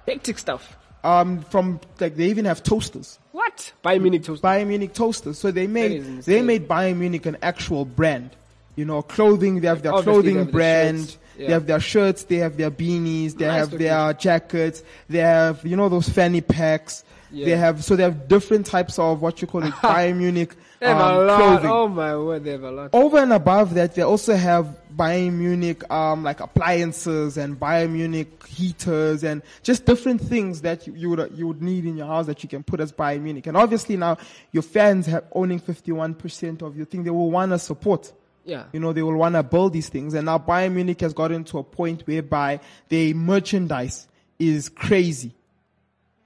Hectic 0.08 0.38
stuff. 0.38 0.78
Um 1.08 1.40
from 1.52 1.80
like 2.00 2.14
they 2.16 2.28
even 2.34 2.44
have 2.44 2.60
toasters 2.62 3.18
What? 3.32 3.72
Bayern 3.84 4.02
Munich 4.02 4.24
toast. 4.24 4.42
Bayern 4.42 4.66
Munich 4.72 4.92
toasters. 5.00 5.36
So 5.42 5.46
they 5.58 5.66
made 5.78 6.22
they 6.30 6.42
made 6.42 6.62
Bayern 6.68 6.96
Munich 7.02 7.24
an 7.32 7.36
actual 7.50 7.84
brand. 7.84 8.30
You 8.78 8.84
know, 8.84 9.00
clothing. 9.02 9.60
They 9.60 9.68
have 9.68 9.82
their 9.82 9.92
Obviously, 9.94 10.12
they 10.12 10.14
clothing 10.14 10.36
have 10.38 10.46
the 10.46 10.52
brand. 10.52 10.98
shirts. 10.98 11.18
They 11.38 11.52
have 11.56 11.66
their 11.70 11.80
shirts. 11.92 12.20
They 12.30 12.36
have 12.46 12.54
their 12.60 12.70
beanies. 12.80 13.30
They 13.38 13.46
Nice 13.46 13.58
have 13.60 13.72
looking 13.72 13.86
their 13.86 14.12
jackets. 14.26 14.82
They 15.08 15.22
have 15.36 15.64
you 15.70 15.76
know 15.76 15.88
those 15.88 16.08
fanny 16.08 16.40
packs. 16.40 17.04
They 17.30 17.56
have 17.56 17.84
so 17.84 17.96
they 17.96 18.02
have 18.02 18.28
different 18.28 18.66
types 18.66 18.98
of 18.98 19.20
what 19.20 19.40
you 19.40 19.46
call 19.48 19.62
it 19.64 19.72
Bayern 19.74 20.16
Munich 20.24 20.54
They 20.80 20.86
have 20.86 20.98
um, 20.98 21.14
a 21.14 21.24
lot. 21.24 21.38
clothing. 21.38 21.70
Oh 21.70 21.88
my 21.88 22.16
word, 22.16 22.44
they 22.44 22.52
have 22.52 22.62
a 22.62 22.70
lot. 22.70 22.90
Over 22.92 23.18
and 23.18 23.32
above 23.32 23.74
that, 23.74 23.94
they 23.94 24.02
also 24.02 24.34
have 24.34 24.76
Bayern 24.96 25.34
Munich 25.34 25.88
um, 25.90 26.24
like 26.24 26.40
appliances 26.40 27.36
and 27.36 27.58
Bayern 27.58 27.90
Munich 27.90 28.46
heaters 28.46 29.24
and 29.24 29.42
just 29.62 29.84
different 29.86 30.20
things 30.20 30.62
that 30.62 30.86
you, 30.86 30.94
you 30.94 31.10
would 31.10 31.32
you 31.36 31.46
would 31.46 31.62
need 31.62 31.84
in 31.84 31.96
your 31.96 32.06
house 32.06 32.26
that 32.26 32.42
you 32.42 32.48
can 32.48 32.62
put 32.62 32.80
as 32.80 32.92
Bayern 32.92 33.22
Munich. 33.22 33.46
And 33.46 33.56
obviously 33.56 33.96
now 33.96 34.16
your 34.52 34.62
fans 34.62 35.06
have 35.06 35.24
owning 35.32 35.60
51% 35.60 36.62
of 36.62 36.76
your 36.76 36.86
thing. 36.86 37.04
They 37.04 37.10
will 37.10 37.30
want 37.30 37.52
to 37.52 37.58
support. 37.58 38.12
Yeah. 38.44 38.64
You 38.72 38.80
know, 38.80 38.94
they 38.94 39.02
will 39.02 39.16
want 39.16 39.34
to 39.34 39.42
build 39.42 39.74
these 39.74 39.90
things. 39.90 40.14
And 40.14 40.24
now 40.24 40.38
Bayern 40.38 40.72
Munich 40.72 41.00
has 41.02 41.12
gotten 41.12 41.44
to 41.44 41.58
a 41.58 41.62
point 41.62 42.06
whereby 42.06 42.60
their 42.88 43.14
merchandise 43.14 44.08
is 44.38 44.70
crazy. 44.70 45.32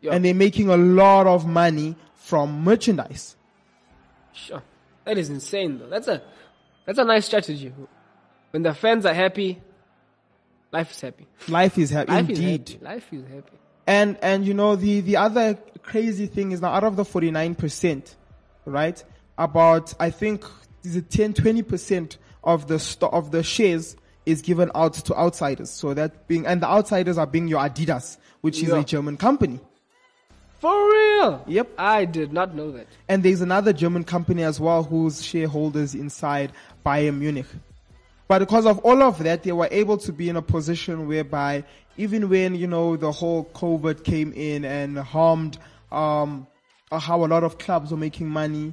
Yeah. 0.02 0.12
And 0.12 0.24
they're 0.24 0.34
making 0.34 0.68
a 0.68 0.76
lot 0.76 1.26
of 1.26 1.46
money 1.46 1.96
from 2.14 2.62
merchandise. 2.64 3.36
Sure. 4.32 4.62
That 5.04 5.16
is 5.16 5.30
insane 5.30 5.78
though. 5.78 5.88
That's 5.88 6.08
a 6.08 6.22
that's 6.86 6.98
a 6.98 7.04
nice 7.04 7.24
strategy. 7.26 7.72
When 8.50 8.62
the 8.62 8.74
fans 8.74 9.06
are 9.06 9.14
happy, 9.14 9.60
life 10.72 10.90
is 10.90 11.00
happy. 11.00 11.26
Life 11.48 11.78
is 11.78 11.90
happy. 11.90 12.10
Life 12.12 12.28
Indeed. 12.28 12.68
is 12.68 12.74
happy. 12.74 12.84
Life 12.84 13.12
is 13.12 13.24
happy. 13.32 13.58
And 13.86 14.18
and 14.22 14.44
you 14.46 14.54
know 14.54 14.76
the 14.76 15.00
the 15.00 15.16
other 15.16 15.54
crazy 15.82 16.26
thing 16.26 16.52
is 16.52 16.60
now 16.60 16.72
out 16.72 16.84
of 16.84 16.96
the 16.96 17.02
49%, 17.04 18.14
right? 18.66 19.02
About 19.38 19.94
I 20.00 20.10
think 20.10 20.44
is 20.84 20.96
it 20.96 21.10
10 21.10 21.34
20% 21.34 22.16
of 22.44 22.66
the 22.68 22.78
sto- 22.78 23.08
of 23.08 23.30
the 23.30 23.42
shares 23.42 23.96
is 24.26 24.40
given 24.42 24.70
out 24.74 24.94
to 24.94 25.14
outsiders. 25.16 25.70
So 25.70 25.94
that 25.94 26.26
being 26.28 26.46
and 26.46 26.60
the 26.62 26.68
outsiders 26.68 27.18
are 27.18 27.26
being 27.26 27.48
your 27.48 27.60
Adidas, 27.60 28.18
which 28.40 28.62
is 28.62 28.68
Yeah. 28.68 28.80
a 28.80 28.84
German 28.84 29.16
company. 29.16 29.60
For 30.62 30.92
real? 30.92 31.42
Yep. 31.48 31.70
I 31.76 32.04
did 32.04 32.32
not 32.32 32.54
know 32.54 32.70
that. 32.70 32.86
And 33.08 33.24
there's 33.24 33.40
another 33.40 33.72
German 33.72 34.04
company 34.04 34.44
as 34.44 34.60
well 34.60 34.84
whose 34.84 35.20
shareholders 35.20 35.92
inside 35.92 36.52
Bayern 36.86 37.18
Munich. 37.18 37.46
But 38.28 38.38
because 38.38 38.64
of 38.64 38.78
all 38.78 39.02
of 39.02 39.18
that, 39.24 39.42
they 39.42 39.50
were 39.50 39.66
able 39.72 39.98
to 39.98 40.12
be 40.12 40.28
in 40.28 40.36
a 40.36 40.42
position 40.42 41.08
whereby 41.08 41.64
even 41.96 42.28
when, 42.28 42.54
you 42.54 42.68
know, 42.68 42.96
the 42.96 43.10
whole 43.10 43.46
COVID 43.46 44.04
came 44.04 44.32
in 44.34 44.64
and 44.64 44.96
harmed, 44.98 45.58
um, 45.90 46.46
how 46.92 47.24
a 47.24 47.26
lot 47.26 47.42
of 47.42 47.58
clubs 47.58 47.90
were 47.90 47.96
making 47.96 48.28
money, 48.28 48.72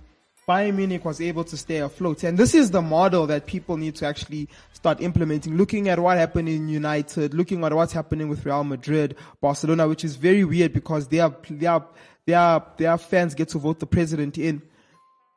Bayern 0.50 0.74
Munich 0.74 1.06
was 1.06 1.22
able 1.22 1.44
to 1.44 1.56
stay 1.56 1.77
afloat. 1.77 2.24
And 2.24 2.36
this 2.36 2.56
is 2.56 2.72
the 2.72 2.82
model 2.82 3.27
that 3.27 3.46
people 3.46 3.77
need 3.77 3.94
to 3.98 4.08
actually 4.08 4.50
start 4.74 5.00
implementing, 5.00 5.56
looking 5.56 5.89
at 5.89 6.00
what 6.00 6.18
happened 6.18 6.50
in 6.50 6.68
United, 6.68 7.36
looking 7.36 7.63
at 7.63 7.72
what's 7.72 7.94
happening 7.94 8.29
with 8.29 8.44
Real 8.44 8.63
Madrid, 8.63 9.15
Barcelona, 9.41 9.88
which 9.88 10.03
is 10.03 10.15
very 10.15 10.44
weird 10.44 10.74
because 10.74 11.08
their, 11.08 11.29
their, 11.51 11.84
their, 12.25 12.63
their 12.77 12.98
fans 12.98 13.36
get 13.36 13.50
to 13.50 13.60
vote 13.60 13.79
the 13.79 13.86
president 13.86 14.39
in. 14.39 14.63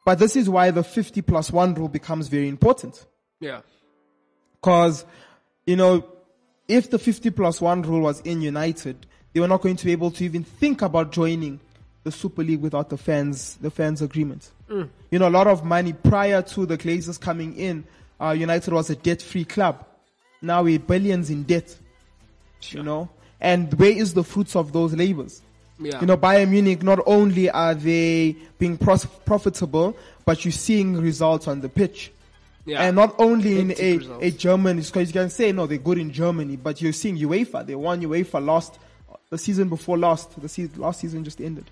But 0.07 0.19
this 0.19 0.35
is 0.35 0.49
why 0.49 0.71
the 0.71 0.83
50 0.83 1.21
plus 1.21 1.53
one 1.53 1.75
rule 1.75 1.89
becomes 1.89 2.29
very 2.29 2.49
important. 2.49 3.05
Yeah. 3.39 3.61
Cause, 4.63 5.05
you 5.67 5.77
know, 5.77 6.07
if 6.69 6.89
the 6.89 6.99
50 6.99 7.29
plus 7.31 7.61
one 7.61 7.83
rule 7.83 8.01
was 8.01 8.21
in 8.21 8.41
United, 8.41 9.07
they 9.35 9.41
were 9.41 9.49
not 9.49 9.61
going 9.61 9.77
to 9.77 9.85
be 9.85 9.93
able 9.93 10.11
to 10.13 10.25
even 10.25 10.43
think 10.43 10.81
about 10.81 11.13
joining 11.13 11.61
the 12.05 12.13
Super 12.13 12.43
League 12.43 12.61
without 12.61 12.91
the 12.91 12.97
fans, 12.99 13.57
the 13.61 13.71
fans 13.71 14.03
agreement. 14.03 14.51
You 15.11 15.19
know, 15.19 15.29
a 15.29 15.31
lot 15.31 15.47
of 15.47 15.65
money 15.65 15.93
prior 15.93 16.41
to 16.41 16.65
the 16.65 16.79
Glazers 16.79 17.21
coming 17.21 17.55
in, 17.57 17.85
uh, 18.21 18.31
United 18.31 18.73
was 18.73 18.89
a 18.89 18.97
debt-free 18.97 19.45
club. 19.45 19.85
Now 20.41 20.63
we're 20.63 20.79
billions 20.79 21.29
in 21.29 21.43
debt. 21.43 21.77
You 22.71 22.83
know, 22.83 23.11
and 23.41 23.75
where 23.75 23.91
is 23.91 24.15
the 24.15 24.23
fruits 24.25 24.55
of 24.57 24.73
those 24.73 24.95
labors? 24.95 25.43
Yeah. 25.79 26.01
You 26.01 26.07
know, 26.07 26.17
Bayern 26.17 26.51
Munich, 26.51 26.83
not 26.83 27.01
only 27.07 27.51
are 27.51 27.75
they 27.75 28.37
being 28.59 28.79
pros- 28.79 29.05
profitable, 29.05 29.97
but 30.25 30.45
you're 30.45 30.53
seeing 30.53 30.97
results 30.97 31.49
on 31.49 31.61
the 31.61 31.69
pitch. 31.69 32.13
Yeah. 32.65 32.83
And 32.83 32.95
not 32.95 33.17
only 33.19 33.59
in 33.59 33.75
a, 33.77 33.99
results. 33.99 34.25
a 34.25 34.31
German, 34.31 34.77
because 34.81 35.09
you 35.09 35.13
can 35.13 35.29
say, 35.29 35.51
no, 35.51 35.67
they're 35.67 35.79
good 35.79 35.99
in 35.99 36.13
Germany, 36.13 36.55
but 36.57 36.81
you're 36.81 36.93
seeing 36.93 37.19
UEFA. 37.19 37.67
They 37.67 37.75
won 37.75 38.01
UEFA 38.01 38.45
last, 38.45 38.79
the 39.29 39.39
season 39.39 39.69
before 39.69 39.99
last. 39.99 40.41
The 40.41 40.49
season, 40.49 40.81
last 40.81 41.01
season 41.01 41.25
just 41.25 41.41
ended. 41.41 41.69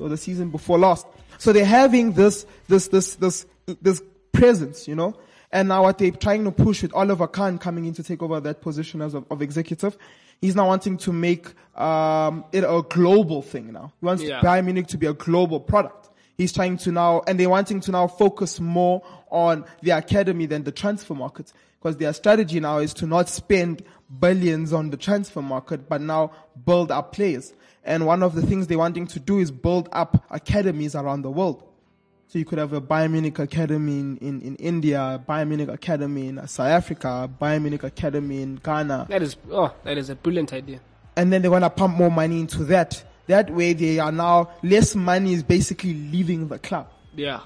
So 0.00 0.08
the 0.08 0.16
season 0.16 0.48
before 0.48 0.78
last. 0.78 1.06
So 1.36 1.52
they're 1.52 1.62
having 1.62 2.14
this, 2.14 2.46
this, 2.68 2.88
this, 2.88 3.16
this, 3.16 3.44
this 3.82 4.02
presence, 4.32 4.88
you 4.88 4.94
know? 4.94 5.14
And 5.52 5.68
now 5.68 5.82
what 5.82 5.98
they're 5.98 6.10
trying 6.10 6.42
to 6.44 6.50
push 6.50 6.80
with 6.80 6.94
Oliver 6.94 7.26
Kahn 7.26 7.58
coming 7.58 7.84
in 7.84 7.92
to 7.92 8.02
take 8.02 8.22
over 8.22 8.40
that 8.40 8.62
position 8.62 9.02
as 9.02 9.12
of, 9.12 9.26
of 9.30 9.42
executive, 9.42 9.98
he's 10.40 10.56
now 10.56 10.68
wanting 10.68 10.96
to 10.96 11.12
make, 11.12 11.48
um, 11.78 12.46
it 12.50 12.64
a 12.64 12.82
global 12.88 13.42
thing 13.42 13.74
now. 13.74 13.92
He 14.00 14.06
wants 14.06 14.22
Yeah. 14.22 14.40
Bayern 14.40 14.64
Munich 14.64 14.86
to 14.86 14.96
be 14.96 15.06
a 15.06 15.12
global 15.12 15.60
product. 15.60 16.08
He's 16.38 16.54
trying 16.54 16.78
to 16.78 16.92
now, 16.92 17.20
and 17.26 17.38
they're 17.38 17.50
wanting 17.50 17.80
to 17.80 17.90
now 17.90 18.06
focus 18.06 18.58
more 18.58 19.02
on 19.30 19.66
the 19.82 19.90
academy 19.90 20.46
than 20.46 20.64
the 20.64 20.72
transfer 20.72 21.12
market. 21.12 21.52
Because 21.78 21.98
their 21.98 22.14
strategy 22.14 22.58
now 22.58 22.78
is 22.78 22.94
to 22.94 23.06
not 23.06 23.28
spend 23.28 23.82
billions 24.18 24.72
on 24.72 24.88
the 24.88 24.96
transfer 24.96 25.42
market, 25.42 25.90
but 25.90 26.00
now 26.00 26.30
build 26.64 26.90
up 26.90 27.12
players. 27.12 27.52
And 27.84 28.06
one 28.06 28.22
of 28.22 28.34
the 28.34 28.42
things 28.42 28.66
they're 28.66 28.78
wanting 28.78 29.06
to 29.08 29.20
do 29.20 29.38
is 29.38 29.50
build 29.50 29.88
up 29.92 30.24
academies 30.30 30.94
around 30.94 31.22
the 31.22 31.30
world. 31.30 31.62
So 32.28 32.38
you 32.38 32.44
could 32.44 32.58
have 32.58 32.72
a 32.72 32.80
Bayern 32.80 33.10
Munich 33.12 33.38
academy 33.38 33.98
in, 33.98 34.16
in, 34.18 34.40
in 34.42 34.56
India, 34.56 35.20
Bayern 35.28 35.48
Munich 35.48 35.68
academy 35.68 36.28
in 36.28 36.46
South 36.46 36.68
Africa, 36.68 37.28
Bayern 37.40 37.62
Munich 37.62 37.82
academy 37.82 38.42
in 38.42 38.56
Ghana 38.56 39.06
That 39.08 39.22
is 39.22 39.36
oh, 39.50 39.74
that 39.82 39.98
is 39.98 40.10
a 40.10 40.14
brilliant 40.14 40.52
idea. 40.52 40.80
and 41.16 41.32
then 41.32 41.42
they're 41.42 41.50
gonna 41.50 41.70
pump 41.70 41.96
more 41.96 42.10
money 42.10 42.38
into 42.38 42.62
that. 42.64 43.02
That 43.26 43.50
way 43.50 43.72
they 43.72 43.98
are 43.98 44.12
now, 44.12 44.50
less 44.62 44.94
money 44.94 45.32
is 45.32 45.42
basically 45.42 45.94
leaving 45.94 46.48
the 46.48 46.58
club. 46.58 46.88
Yeah. 47.16 47.40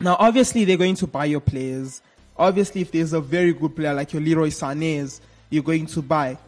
Now 0.00 0.16
obviously 0.18 0.64
they're 0.64 0.76
going 0.78 0.96
to 0.96 1.06
buy 1.06 1.26
your 1.26 1.40
players. 1.40 2.00
Obviously 2.36 2.80
if 2.80 2.90
there's 2.92 3.12
a 3.12 3.20
very 3.20 3.52
good 3.52 3.76
player 3.76 3.92
like 3.94 4.12
your 4.12 4.22
Leroy 4.22 4.48
Sané's, 4.48 5.20
you're 5.50 5.62
going 5.62 5.86
to 5.86 6.00
buy. 6.02 6.38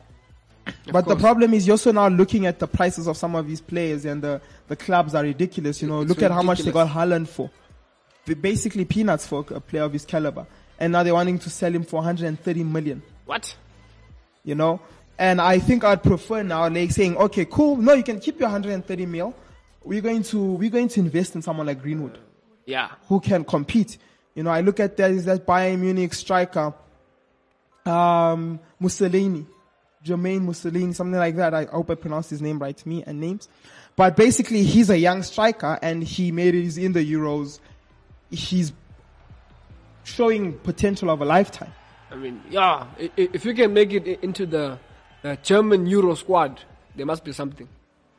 But 0.90 1.06
the 1.06 1.16
problem 1.16 1.54
is 1.54 1.66
you're 1.66 1.74
also 1.74 1.92
now 1.92 2.08
looking 2.08 2.46
at 2.46 2.58
the 2.58 2.66
prices 2.66 3.06
of 3.06 3.16
some 3.16 3.34
of 3.34 3.46
these 3.46 3.60
players 3.60 4.04
and 4.04 4.22
the, 4.22 4.40
the 4.68 4.76
clubs 4.76 5.14
are 5.14 5.22
ridiculous. 5.22 5.80
You 5.82 5.88
know, 5.88 6.00
It's 6.02 6.08
look 6.08 6.22
at 6.22 6.30
how 6.30 6.42
much 6.42 6.60
they 6.60 6.72
got 6.72 6.88
ridiculous. 6.88 7.28
Haaland 7.28 7.28
for. 7.28 7.50
They're 8.24 8.34
basically 8.36 8.84
peanuts 8.84 9.26
for 9.26 9.44
a 9.50 9.60
player 9.60 9.82
of 9.84 9.92
his 9.92 10.04
caliber. 10.04 10.46
And 10.78 10.92
now 10.92 11.02
they're 11.02 11.14
wanting 11.14 11.38
to 11.40 11.50
sell 11.50 11.72
him 11.72 11.84
for 11.84 11.96
130 11.96 12.64
million 12.64 13.02
What? 13.24 13.54
you 14.44 14.54
know. 14.54 14.80
And 15.18 15.40
I 15.40 15.58
think 15.60 15.82
I'd 15.84 16.02
prefer 16.02 16.42
now, 16.42 16.68
like 16.68 16.90
saying, 16.90 17.16
okay, 17.16 17.46
cool. 17.46 17.76
No, 17.76 17.94
you 17.94 18.02
can 18.02 18.20
keep 18.20 18.38
your 18.38 18.48
130 18.48 19.06
mil. 19.06 19.34
We're 19.84 20.02
going 20.02 20.22
to 20.24 20.38
we're 20.42 20.68
going 20.70 20.88
to 20.88 21.00
invest 21.00 21.34
in 21.36 21.42
someone 21.42 21.66
like 21.66 21.80
Greenwood 21.80 22.18
Yeah. 22.66 22.90
who 23.08 23.20
can 23.20 23.44
compete. 23.44 23.96
You 24.34 24.42
know, 24.42 24.50
I 24.50 24.60
look 24.60 24.78
at 24.80 24.96
that 24.98 25.10
is 25.12 25.24
that 25.24 25.46
Bayern 25.46 25.78
Munich 25.78 26.12
striker, 26.12 26.74
um, 27.84 28.58
Mussolini, 28.80 29.46
Jermaine 30.06 30.42
Mussolini, 30.42 30.92
something 30.92 31.18
like 31.18 31.36
that. 31.36 31.52
I 31.54 31.64
hope 31.64 31.90
I 31.90 31.94
pronounced 31.96 32.30
his 32.30 32.40
name 32.40 32.58
right. 32.58 32.84
Me 32.86 33.02
and 33.06 33.20
names, 33.20 33.48
but 33.96 34.16
basically 34.16 34.62
he's 34.62 34.88
a 34.90 34.98
young 34.98 35.22
striker 35.22 35.78
and 35.82 36.02
he 36.02 36.30
made 36.32 36.54
it. 36.54 36.62
He's 36.62 36.78
in 36.78 36.92
the 36.92 37.12
Euros. 37.12 37.58
He's 38.30 38.72
showing 40.04 40.52
potential 40.58 41.10
of 41.10 41.20
a 41.20 41.24
lifetime. 41.24 41.72
I 42.10 42.14
mean, 42.16 42.42
yeah. 42.50 42.86
If 43.16 43.44
you 43.44 43.54
can 43.54 43.72
make 43.74 43.92
it 43.92 44.06
into 44.22 44.46
the, 44.46 44.78
the 45.22 45.36
German 45.42 45.86
Euro 45.86 46.14
squad, 46.14 46.60
there 46.94 47.06
must 47.06 47.24
be 47.24 47.32
something. 47.32 47.68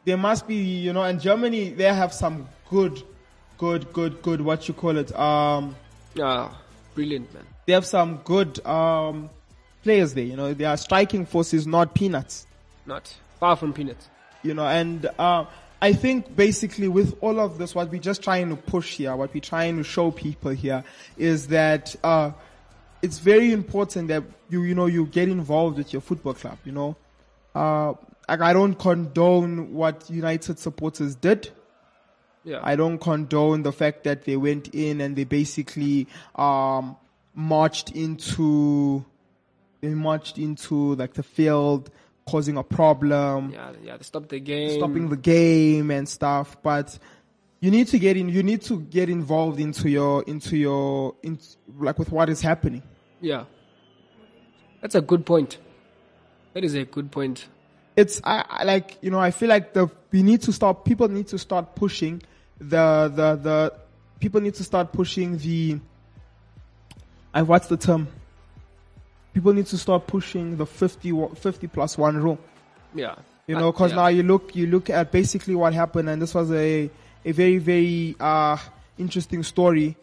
there 0.05 0.17
must 0.17 0.47
be, 0.47 0.55
you 0.55 0.93
know, 0.93 1.03
and 1.03 1.19
Germany, 1.21 1.69
they 1.71 1.85
have 1.93 2.13
some 2.13 2.47
good, 2.69 3.01
good, 3.57 3.91
good, 3.93 4.21
good, 4.21 4.41
what 4.41 4.67
you 4.67 4.73
call 4.73 4.97
it, 4.97 5.13
um, 5.17 5.75
Yeah. 6.15 6.49
Brilliant, 6.95 7.33
man. 7.33 7.43
they 7.65 7.73
have 7.73 7.85
some 7.85 8.17
good, 8.23 8.65
um, 8.65 9.29
players 9.87 10.13
there, 10.13 10.25
you 10.25 10.35
know, 10.35 10.53
their 10.53 10.75
striking 10.75 11.25
force 11.25 11.53
is 11.53 11.65
not 11.65 11.93
peanuts, 11.95 12.45
Not 12.85 13.15
far 13.39 13.55
from 13.55 13.71
peanuts. 13.71 14.09
you 14.43 14.53
know, 14.53 14.67
and, 14.67 15.09
uh, 15.17 15.45
I 15.81 15.93
think 15.93 16.35
basically 16.35 16.89
with 16.89 17.15
all 17.21 17.39
of 17.39 17.57
this, 17.57 17.73
what 17.73 17.89
we're 17.89 18.01
just 18.01 18.21
trying 18.21 18.49
to 18.49 18.57
push 18.57 18.97
here, 18.97 19.15
what 19.15 19.33
we're 19.33 19.39
trying 19.39 19.77
to 19.77 19.83
show 19.85 20.11
people 20.11 20.51
here 20.51 20.83
is 21.17 21.47
that, 21.47 21.95
uh, 22.03 22.31
it's 23.01 23.19
very 23.19 23.53
important 23.53 24.09
that 24.09 24.23
you, 24.49 24.63
you 24.63 24.75
know, 24.75 24.87
you 24.87 25.05
get 25.05 25.29
involved 25.29 25.77
with 25.77 25.93
your 25.93 26.01
football 26.01 26.33
club, 26.33 26.57
you 26.65 26.73
know. 26.73 26.97
Uh, 27.55 27.93
like 28.27 28.41
I 28.41 28.51
don't 28.51 28.73
condone 28.77 29.73
what 29.73 30.09
United 30.09 30.59
supporters 30.59 31.15
did. 31.15 31.49
Yeah. 32.43 32.59
I 32.61 32.75
don't 32.75 32.97
condone 32.99 33.61
the 33.63 33.71
fact 33.71 34.03
that 34.03 34.25
they 34.25 34.35
went 34.35 34.67
in 34.73 34.99
and 34.99 35.15
they 35.15 35.23
basically 35.23 36.07
um, 36.35 36.97
marched 37.35 37.91
into 37.91 39.05
they 39.81 39.89
marched 39.89 40.37
into 40.37 40.95
like 40.95 41.13
the 41.13 41.23
field, 41.23 41.89
causing 42.25 42.57
a 42.57 42.63
problem, 42.63 43.51
yeah. 43.51 43.71
Yeah. 43.83 43.97
They 43.97 44.03
stopped 44.03 44.29
the 44.29 44.39
game. 44.39 44.77
stopping 44.77 45.09
the 45.09 45.17
game 45.17 45.91
and 45.91 46.07
stuff. 46.07 46.57
But 46.61 46.97
you 47.59 47.71
need 47.71 47.87
to 47.87 47.99
get 47.99 48.17
in. 48.17 48.29
You 48.29 48.43
need 48.43 48.61
to 48.63 48.81
get 48.81 49.09
involved 49.09 49.59
into 49.59 49.89
your 49.89 50.23
into 50.23 50.57
your 50.57 51.15
in 51.23 51.39
like 51.77 51.97
with 51.99 52.11
what 52.11 52.29
is 52.29 52.41
happening. 52.41 52.83
Yeah. 53.21 53.45
That's 54.81 54.95
a 54.95 55.01
good 55.01 55.25
point. 55.25 55.57
That 56.53 56.63
is 56.63 56.75
a 56.75 56.85
good 56.85 57.11
point. 57.11 57.47
it's 57.97 58.21
I, 58.23 58.45
I 58.47 58.63
like 58.63 58.97
you 59.01 59.11
know 59.11 59.19
I 59.19 59.31
feel 59.31 59.49
like 59.49 59.73
the 59.73 59.89
we 60.11 60.23
need 60.23 60.41
to 60.43 60.53
start 60.53 60.85
people 60.85 61.09
need 61.09 61.27
to 61.27 61.37
start 61.37 61.75
pushing 61.75 62.21
the 62.59 63.11
the 63.13 63.35
the 63.35 63.73
people 64.19 64.39
need 64.39 64.53
to 64.55 64.63
start 64.63 64.93
pushing 64.93 65.37
the 65.39 65.79
I 67.33 67.41
what's 67.41 67.67
the 67.67 67.77
term 67.77 68.07
people 69.37 69.53
need 69.53 69.67
to 69.67 69.77
start 69.77 70.07
pushing 70.07 70.57
the 70.57 70.65
50 70.65 71.27
50 71.35 71.67
plus 71.67 71.95
one 71.95 72.17
rule. 72.17 72.39
Yeah. 72.95 73.13
you 73.45 73.53
know 73.53 73.71
because 73.71 73.91
yeah. 73.91 73.97
now 73.97 74.07
you 74.07 74.23
look 74.23 74.55
you 74.55 74.65
look 74.65 74.89
at 74.89 75.11
basically 75.11 75.53
what 75.53 75.75
happened 75.75 76.09
and 76.09 76.19
this 76.19 76.33
was 76.33 76.51
a 76.51 76.89
a 77.23 77.31
very 77.33 77.59
very 77.59 78.15
uh 78.19 78.57
interesting 78.97 79.43
story. 79.43 79.95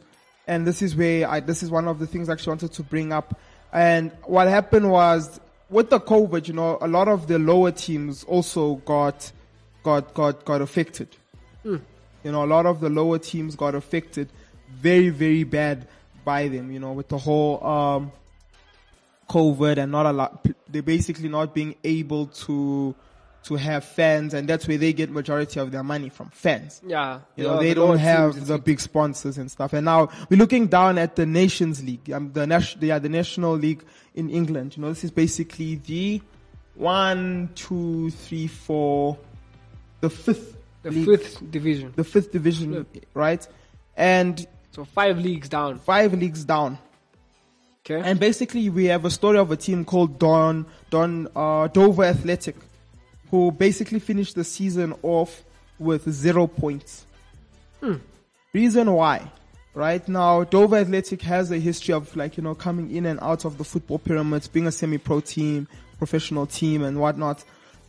And 0.46 0.64
this 0.64 0.82
is 0.82 0.94
where 0.94 1.28
I 1.28 1.40
this 1.40 1.64
is 1.64 1.70
one 1.72 1.88
of 1.88 1.98
the 1.98 2.06
things 2.06 2.28
I 2.28 2.34
actually 2.34 2.52
wanted 2.52 2.72
to 2.74 2.84
bring 2.84 3.12
up. 3.12 3.36
And 3.72 4.12
what 4.22 4.46
happened 4.46 4.88
was 4.88 5.40
with 5.68 5.90
the 5.90 5.98
covid 5.98 6.46
you 6.46 6.54
know 6.54 6.78
a 6.80 6.86
lot 6.86 7.08
of 7.08 7.26
the 7.26 7.40
lower 7.40 7.72
teams 7.72 8.22
also 8.22 8.76
got 8.92 9.32
got 9.82 10.14
got 10.14 10.44
got 10.44 10.60
affected. 10.60 11.08
You 11.64 11.80
know 12.22 12.44
a 12.44 12.50
lot 12.56 12.66
of 12.66 12.78
the 12.78 12.88
lower 12.88 13.18
teams 13.18 13.56
got 13.56 13.74
affected 13.74 14.28
very 14.70 15.08
very 15.08 15.42
bad 15.42 15.88
by 16.24 16.46
them 16.46 16.70
you 16.70 16.78
know 16.78 16.92
with 16.92 17.08
the 17.08 17.18
whole 17.18 17.64
um 17.66 18.12
COVID 19.28 19.78
and 19.78 19.92
not 19.92 20.06
a 20.06 20.12
lot, 20.12 20.46
they're 20.68 20.82
basically 20.82 21.28
not 21.28 21.54
being 21.54 21.74
able 21.84 22.26
to, 22.26 22.94
to 23.44 23.54
have 23.56 23.84
fans 23.84 24.32
and 24.34 24.48
that's 24.48 24.66
where 24.66 24.78
they 24.78 24.92
get 24.92 25.10
majority 25.10 25.60
of 25.60 25.70
their 25.70 25.82
money 25.82 26.08
from 26.08 26.30
fans. 26.30 26.80
Yeah. 26.86 27.20
You 27.36 27.44
know, 27.44 27.54
Yeah, 27.54 27.60
they 27.60 27.68
the 27.70 27.74
don't 27.74 27.98
have 27.98 28.46
the 28.46 28.58
big 28.58 28.80
sponsors 28.80 29.36
and 29.38 29.50
stuff. 29.50 29.72
And 29.74 29.84
now 29.84 30.08
we're 30.30 30.38
looking 30.38 30.66
down 30.66 30.96
at 30.98 31.16
the 31.16 31.26
Nations 31.26 31.82
League, 31.84 32.10
um, 32.10 32.32
the 32.32 32.46
national, 32.46 32.84
yeah, 32.84 32.98
the 32.98 33.08
National 33.10 33.52
League 33.54 33.84
in 34.14 34.30
England. 34.30 34.76
You 34.76 34.82
know, 34.82 34.88
this 34.88 35.04
is 35.04 35.10
basically 35.10 35.74
the 35.76 36.22
one, 36.74 37.50
two, 37.54 38.10
three, 38.10 38.46
four, 38.46 39.18
the 40.00 40.10
fifth 40.10 40.56
The 40.82 40.90
league, 40.90 41.06
fifth 41.06 41.50
division. 41.50 41.92
the 41.96 42.04
fifth 42.04 42.32
division, 42.32 42.86
right? 43.14 43.46
And 43.96 44.46
So 44.72 44.84
five 44.84 45.18
leagues 45.18 45.48
down. 45.48 45.78
five 45.78 46.12
leagues 46.14 46.44
down. 46.44 46.78
Okay. 47.84 48.00
And 48.02 48.18
basically, 48.18 48.70
we 48.70 48.86
have 48.86 49.04
a 49.04 49.10
story 49.10 49.36
of 49.36 49.50
a 49.50 49.56
team 49.56 49.84
called 49.84 50.18
Don 50.18 50.64
Don 50.88 51.28
uh, 51.36 51.68
Dover 51.68 52.04
Athletic, 52.04 52.56
who 53.30 53.52
basically 53.52 53.98
finished 53.98 54.34
the 54.34 54.44
season 54.44 54.94
off 55.02 55.42
with 55.78 56.10
zero 56.10 56.46
points. 56.46 57.04
Reason 58.54 58.90
why? 58.90 59.30
Right 59.74 60.08
now, 60.08 60.44
Dover 60.44 60.76
Athletic 60.76 61.20
has 61.22 61.50
a 61.50 61.58
history 61.58 61.92
of 61.92 62.14
like, 62.16 62.36
you 62.36 62.42
know, 62.42 62.54
coming 62.54 62.94
in 62.94 63.04
and 63.04 63.18
out 63.20 63.44
of 63.44 63.58
the 63.58 63.64
football 63.64 63.98
pyramids, 63.98 64.48
being 64.48 64.66
a 64.66 64.72
semi-pro 64.72 65.20
team, 65.20 65.66
professional 65.98 66.46
team 66.46 66.82
and 66.82 66.98
whatnot. 67.00 67.44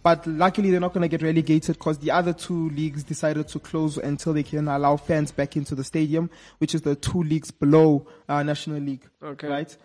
But 0.05 0.27
luckily 0.27 0.69
they're 0.69 0.79
not 0.79 0.93
going 0.93 1.01
to 1.01 1.07
get 1.07 1.23
relegated 1.23 1.79
because 1.79 1.97
the 1.97 2.11
other 2.11 2.31
two 2.31 2.69
leagues 2.69 3.03
decided 3.03 3.47
to 3.47 3.57
close 3.57 3.97
until 3.97 4.33
they 4.33 4.43
can 4.43 4.67
allow 4.67 4.97
fans 4.97 5.31
back 5.31 5.57
into 5.57 5.73
the 5.73 5.83
stadium, 5.83 6.29
which 6.59 6.75
is 6.75 6.83
the 6.83 6.95
two 6.95 7.23
leagues 7.23 7.49
below 7.49 8.05
uh, 8.29 8.43
National 8.43 8.77
League. 8.77 9.01
Okay. 9.23 9.47
Right? 9.47 9.75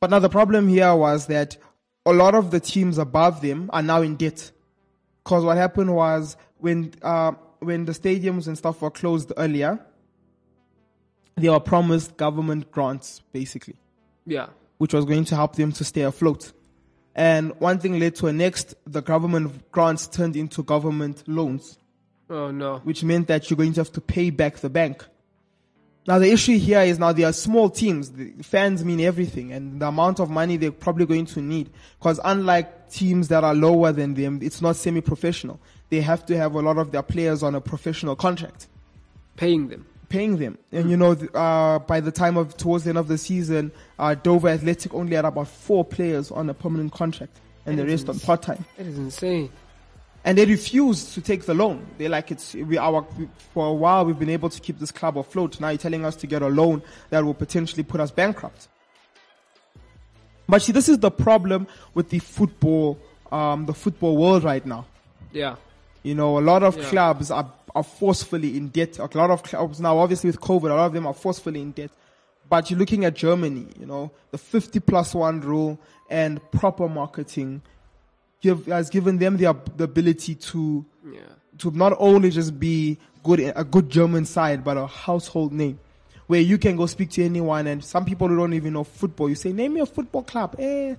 But 0.00 0.10
now 0.10 0.18
the 0.18 0.28
problem 0.28 0.66
here 0.66 0.92
was 0.96 1.26
that 1.26 1.56
a 2.04 2.12
lot 2.12 2.34
of 2.34 2.50
the 2.50 2.58
teams 2.58 2.98
above 2.98 3.42
them 3.42 3.70
are 3.72 3.80
now 3.80 4.02
in 4.02 4.16
debt. 4.16 4.50
Cause 5.22 5.44
what 5.44 5.56
happened 5.56 5.94
was 5.94 6.36
when, 6.58 6.92
uh, 7.02 7.30
when 7.60 7.84
the 7.84 7.92
stadiums 7.92 8.48
and 8.48 8.58
stuff 8.58 8.82
were 8.82 8.90
closed 8.90 9.32
earlier, 9.36 9.78
they 11.36 11.48
were 11.48 11.60
promised 11.60 12.16
government 12.16 12.72
grants, 12.72 13.22
basically, 13.32 13.76
yeah. 14.26 14.48
which 14.78 14.92
was 14.92 15.04
going 15.04 15.26
to 15.26 15.36
help 15.36 15.54
them 15.54 15.70
to 15.70 15.84
stay 15.84 16.00
afloat. 16.00 16.50
And 17.14 17.58
one 17.60 17.78
thing 17.78 17.98
led 17.98 18.14
to 18.16 18.28
a 18.28 18.32
next, 18.32 18.74
the 18.86 19.02
government 19.02 19.70
grants 19.72 20.06
turned 20.06 20.36
into 20.36 20.62
government 20.62 21.24
loans, 21.26 21.78
Oh 22.28 22.50
no. 22.50 22.78
which 22.78 23.02
meant 23.02 23.26
that 23.28 23.50
you're 23.50 23.56
going 23.56 23.72
to 23.74 23.80
have 23.80 23.92
to 23.92 24.00
pay 24.00 24.30
back 24.30 24.56
the 24.58 24.70
bank. 24.70 25.04
Now 26.06 26.18
the 26.18 26.30
issue 26.30 26.56
here 26.58 26.80
is 26.80 26.98
now 26.98 27.12
they 27.12 27.24
are 27.24 27.32
small 27.32 27.68
teams. 27.68 28.12
The 28.12 28.32
fans 28.42 28.84
mean 28.84 29.00
everything 29.00 29.52
and 29.52 29.80
the 29.80 29.86
amount 29.88 30.18
of 30.18 30.30
money 30.30 30.56
they're 30.56 30.72
probably 30.72 31.04
going 31.04 31.26
to 31.26 31.40
need. 31.40 31.70
Cause 32.00 32.18
unlike 32.24 32.90
teams 32.90 33.28
that 33.28 33.44
are 33.44 33.54
lower 33.54 33.92
than 33.92 34.14
them, 34.14 34.38
it's 34.42 34.62
not 34.62 34.76
semi-professional. 34.76 35.60
They 35.90 36.00
have 36.00 36.24
to 36.26 36.36
have 36.36 36.54
a 36.54 36.60
lot 36.60 36.78
of 36.78 36.90
their 36.92 37.02
players 37.02 37.42
on 37.42 37.54
a 37.54 37.60
professional 37.60 38.16
contract 38.16 38.68
Paying 39.36 39.68
them. 39.68 39.86
Paying 40.10 40.36
them. 40.36 40.58
And 40.70 40.90
you 40.90 40.96
know, 40.98 41.14
th- 41.14 41.30
uh, 41.34 41.78
by 41.78 42.00
the 42.00 42.12
time 42.12 42.36
of 42.36 42.54
towards 42.58 42.84
the 42.84 42.90
end 42.90 42.98
of 42.98 43.08
the 43.08 43.16
season, 43.16 43.72
uh, 43.98 44.14
Dover 44.14 44.48
Athletic 44.48 44.92
only 44.92 45.16
had 45.16 45.24
about 45.24 45.48
four 45.48 45.84
players 45.86 46.30
on 46.30 46.50
a 46.50 46.54
permanent 46.54 46.92
contract, 46.92 47.40
and 47.64 47.78
the 47.78 47.86
rest 47.86 48.08
on 48.10 48.18
part 48.20 48.42
time. 48.42 48.66
That 48.76 48.86
is 48.86 48.98
insane. 48.98 49.50
And 50.22 50.36
they 50.36 50.44
refused 50.44 51.14
to 51.14 51.22
take 51.22 51.46
the 51.46 51.54
loan. 51.54 51.86
They 51.96 52.06
like 52.08 52.30
it's 52.30 52.52
we 52.54 52.76
our 52.76 53.06
for 53.54 53.68
a 53.68 53.72
while 53.72 54.04
we've 54.04 54.18
been 54.18 54.28
able 54.28 54.50
to 54.50 54.60
keep 54.60 54.78
this 54.78 54.90
club 54.90 55.16
afloat. 55.16 55.58
Now 55.60 55.70
you're 55.70 55.78
telling 55.78 56.04
us 56.04 56.14
to 56.16 56.26
get 56.26 56.42
a 56.42 56.48
loan 56.48 56.82
that 57.08 57.24
will 57.24 57.32
potentially 57.32 57.82
put 57.84 58.00
us 58.02 58.10
bankrupt. 58.10 58.68
But 60.46 60.60
see, 60.60 60.72
this 60.72 60.88
is 60.90 60.98
the 60.98 61.10
problem 61.10 61.66
with 61.94 62.10
the 62.10 62.18
football, 62.18 62.98
um, 63.32 63.64
the 63.66 63.72
football 63.72 64.16
world 64.18 64.44
right 64.44 64.66
now. 64.66 64.84
Yeah. 65.32 65.56
You 66.02 66.14
know, 66.14 66.38
a 66.38 66.40
lot 66.40 66.62
of 66.64 66.76
Yeah. 66.76 66.84
clubs 66.84 67.30
are, 67.30 67.50
are 67.74 67.82
forcefully 67.82 68.56
in 68.56 68.68
debt. 68.68 68.98
A 68.98 69.08
lot 69.16 69.30
of 69.30 69.42
clubs 69.42 69.80
now, 69.80 69.98
obviously 69.98 70.28
with 70.28 70.40
COVID, 70.40 70.64
a 70.70 70.74
lot 70.74 70.86
of 70.86 70.92
them 70.92 71.06
are 71.06 71.14
forcefully 71.14 71.60
in 71.60 71.72
debt. 71.72 71.90
But 72.48 72.70
you're 72.70 72.78
looking 72.78 73.04
at 73.04 73.14
Germany, 73.14 73.66
you 73.78 73.86
know, 73.86 74.10
the 74.32 74.38
50 74.38 74.80
plus 74.80 75.14
one 75.14 75.40
rule 75.40 75.78
and 76.08 76.40
proper 76.50 76.88
marketing 76.88 77.62
give, 78.40 78.66
has 78.66 78.90
given 78.90 79.18
them 79.18 79.36
the, 79.36 79.56
the 79.76 79.84
ability 79.84 80.34
to, 80.34 80.84
Yeah. 81.04 81.20
to 81.58 81.70
not 81.70 81.94
only 81.98 82.30
just 82.30 82.58
be 82.58 82.98
good, 83.22 83.52
a 83.54 83.62
good 83.62 83.88
German 83.88 84.24
side, 84.24 84.64
but 84.64 84.76
a 84.76 84.86
household 84.86 85.52
name. 85.52 85.78
Where 86.26 86.40
you 86.40 86.58
can 86.58 86.76
go 86.76 86.86
speak 86.86 87.10
to 87.10 87.24
anyone 87.24 87.66
and 87.66 87.84
some 87.84 88.04
people 88.04 88.28
who 88.28 88.36
don't 88.36 88.54
even 88.54 88.72
know 88.72 88.84
football, 88.84 89.28
you 89.28 89.34
say, 89.36 89.52
name 89.52 89.74
me 89.74 89.80
a 89.80 89.86
football 89.86 90.22
club. 90.22 90.56
Eh, 90.58 90.94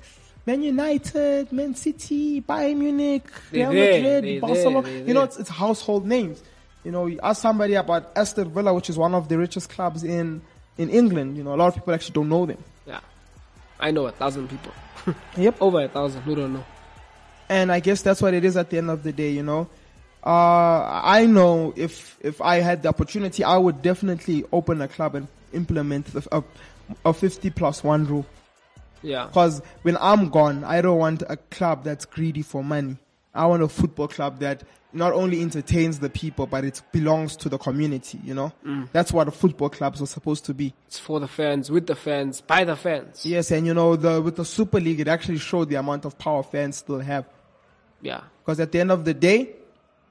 Man 0.45 0.63
United, 0.63 1.51
Man 1.51 1.75
City, 1.75 2.41
Bayern 2.41 2.77
Munich, 2.77 3.23
Real 3.51 3.71
Madrid, 3.73 4.41
Barcelona. 4.41 4.89
you 4.89 5.13
know, 5.13 5.23
it's, 5.23 5.37
it's 5.37 5.49
household 5.49 6.05
names. 6.05 6.41
You 6.83 6.91
know, 6.91 7.05
you 7.05 7.19
ask 7.21 7.41
somebody 7.41 7.75
about 7.75 8.11
Aston 8.15 8.49
Villa, 8.51 8.73
which 8.73 8.89
is 8.89 8.97
one 8.97 9.13
of 9.13 9.29
the 9.29 9.37
richest 9.37 9.69
clubs 9.69 10.03
in, 10.03 10.41
in 10.77 10.89
England. 10.89 11.37
You 11.37 11.43
know, 11.43 11.53
a 11.53 11.57
lot 11.57 11.67
of 11.67 11.75
people 11.75 11.93
actually 11.93 12.13
don't 12.13 12.29
know 12.29 12.45
them. 12.45 12.57
Yeah. 12.87 12.99
I 13.79 13.91
know 13.91 14.07
a 14.07 14.11
thousand 14.11 14.49
people. 14.49 14.71
Yep. 15.35 15.61
Over 15.61 15.81
a 15.81 15.87
thousand 15.87 16.21
who 16.21 16.35
don't 16.35 16.53
know. 16.53 16.65
And 17.49 17.71
I 17.71 17.79
guess 17.79 18.01
that's 18.01 18.21
what 18.21 18.33
it 18.33 18.45
is 18.45 18.55
at 18.55 18.69
the 18.69 18.77
end 18.77 18.89
of 18.89 19.03
the 19.03 19.11
day, 19.11 19.31
you 19.31 19.43
know. 19.43 19.67
Uh, 20.23 21.01
I 21.03 21.25
know 21.25 21.73
if, 21.75 22.17
if 22.21 22.39
I 22.39 22.57
had 22.57 22.83
the 22.83 22.89
opportunity, 22.89 23.43
I 23.43 23.57
would 23.57 23.81
definitely 23.81 24.45
open 24.51 24.81
a 24.81 24.87
club 24.87 25.15
and 25.15 25.27
implement 25.53 26.05
the, 26.07 26.27
a, 26.31 26.43
a 27.03 27.13
50 27.13 27.49
plus 27.49 27.83
one 27.83 28.05
rule. 28.05 28.25
Yeah. 29.01 29.29
Cause 29.33 29.61
when 29.81 29.97
I'm 29.99 30.29
gone, 30.29 30.63
I 30.63 30.81
don't 30.81 30.99
want 30.99 31.23
a 31.27 31.37
club 31.37 31.83
that's 31.83 32.05
greedy 32.05 32.43
for 32.43 32.63
money. 32.63 32.97
I 33.33 33.45
want 33.45 33.63
a 33.63 33.67
football 33.67 34.07
club 34.07 34.39
that 34.39 34.63
not 34.93 35.13
only 35.13 35.41
entertains 35.41 35.99
the 35.99 36.09
people, 36.09 36.47
but 36.47 36.65
it 36.65 36.81
belongs 36.91 37.37
to 37.37 37.49
the 37.49 37.57
community, 37.57 38.19
you 38.25 38.33
know? 38.33 38.51
Mm. 38.65 38.89
That's 38.91 39.13
what 39.13 39.27
a 39.27 39.31
football 39.31 39.69
clubs 39.69 40.01
are 40.01 40.05
supposed 40.05 40.45
to 40.45 40.53
be. 40.53 40.73
It's 40.87 40.99
for 40.99 41.19
the 41.19 41.29
fans, 41.29 41.71
with 41.71 41.87
the 41.87 41.95
fans, 41.95 42.41
by 42.41 42.65
the 42.65 42.75
fans. 42.75 43.25
Yes, 43.25 43.51
and 43.51 43.65
you 43.65 43.73
know, 43.73 43.95
the, 43.95 44.21
with 44.21 44.35
the 44.35 44.43
Super 44.43 44.81
League, 44.81 44.99
it 44.99 45.07
actually 45.07 45.37
showed 45.37 45.69
the 45.69 45.75
amount 45.75 46.03
of 46.05 46.17
power 46.17 46.43
fans 46.43 46.77
still 46.77 46.99
have. 46.99 47.25
Yeah. 48.01 48.21
Because 48.43 48.59
at 48.59 48.71
the 48.73 48.81
end 48.81 48.91
of 48.91 49.05
the 49.05 49.13
day, 49.13 49.55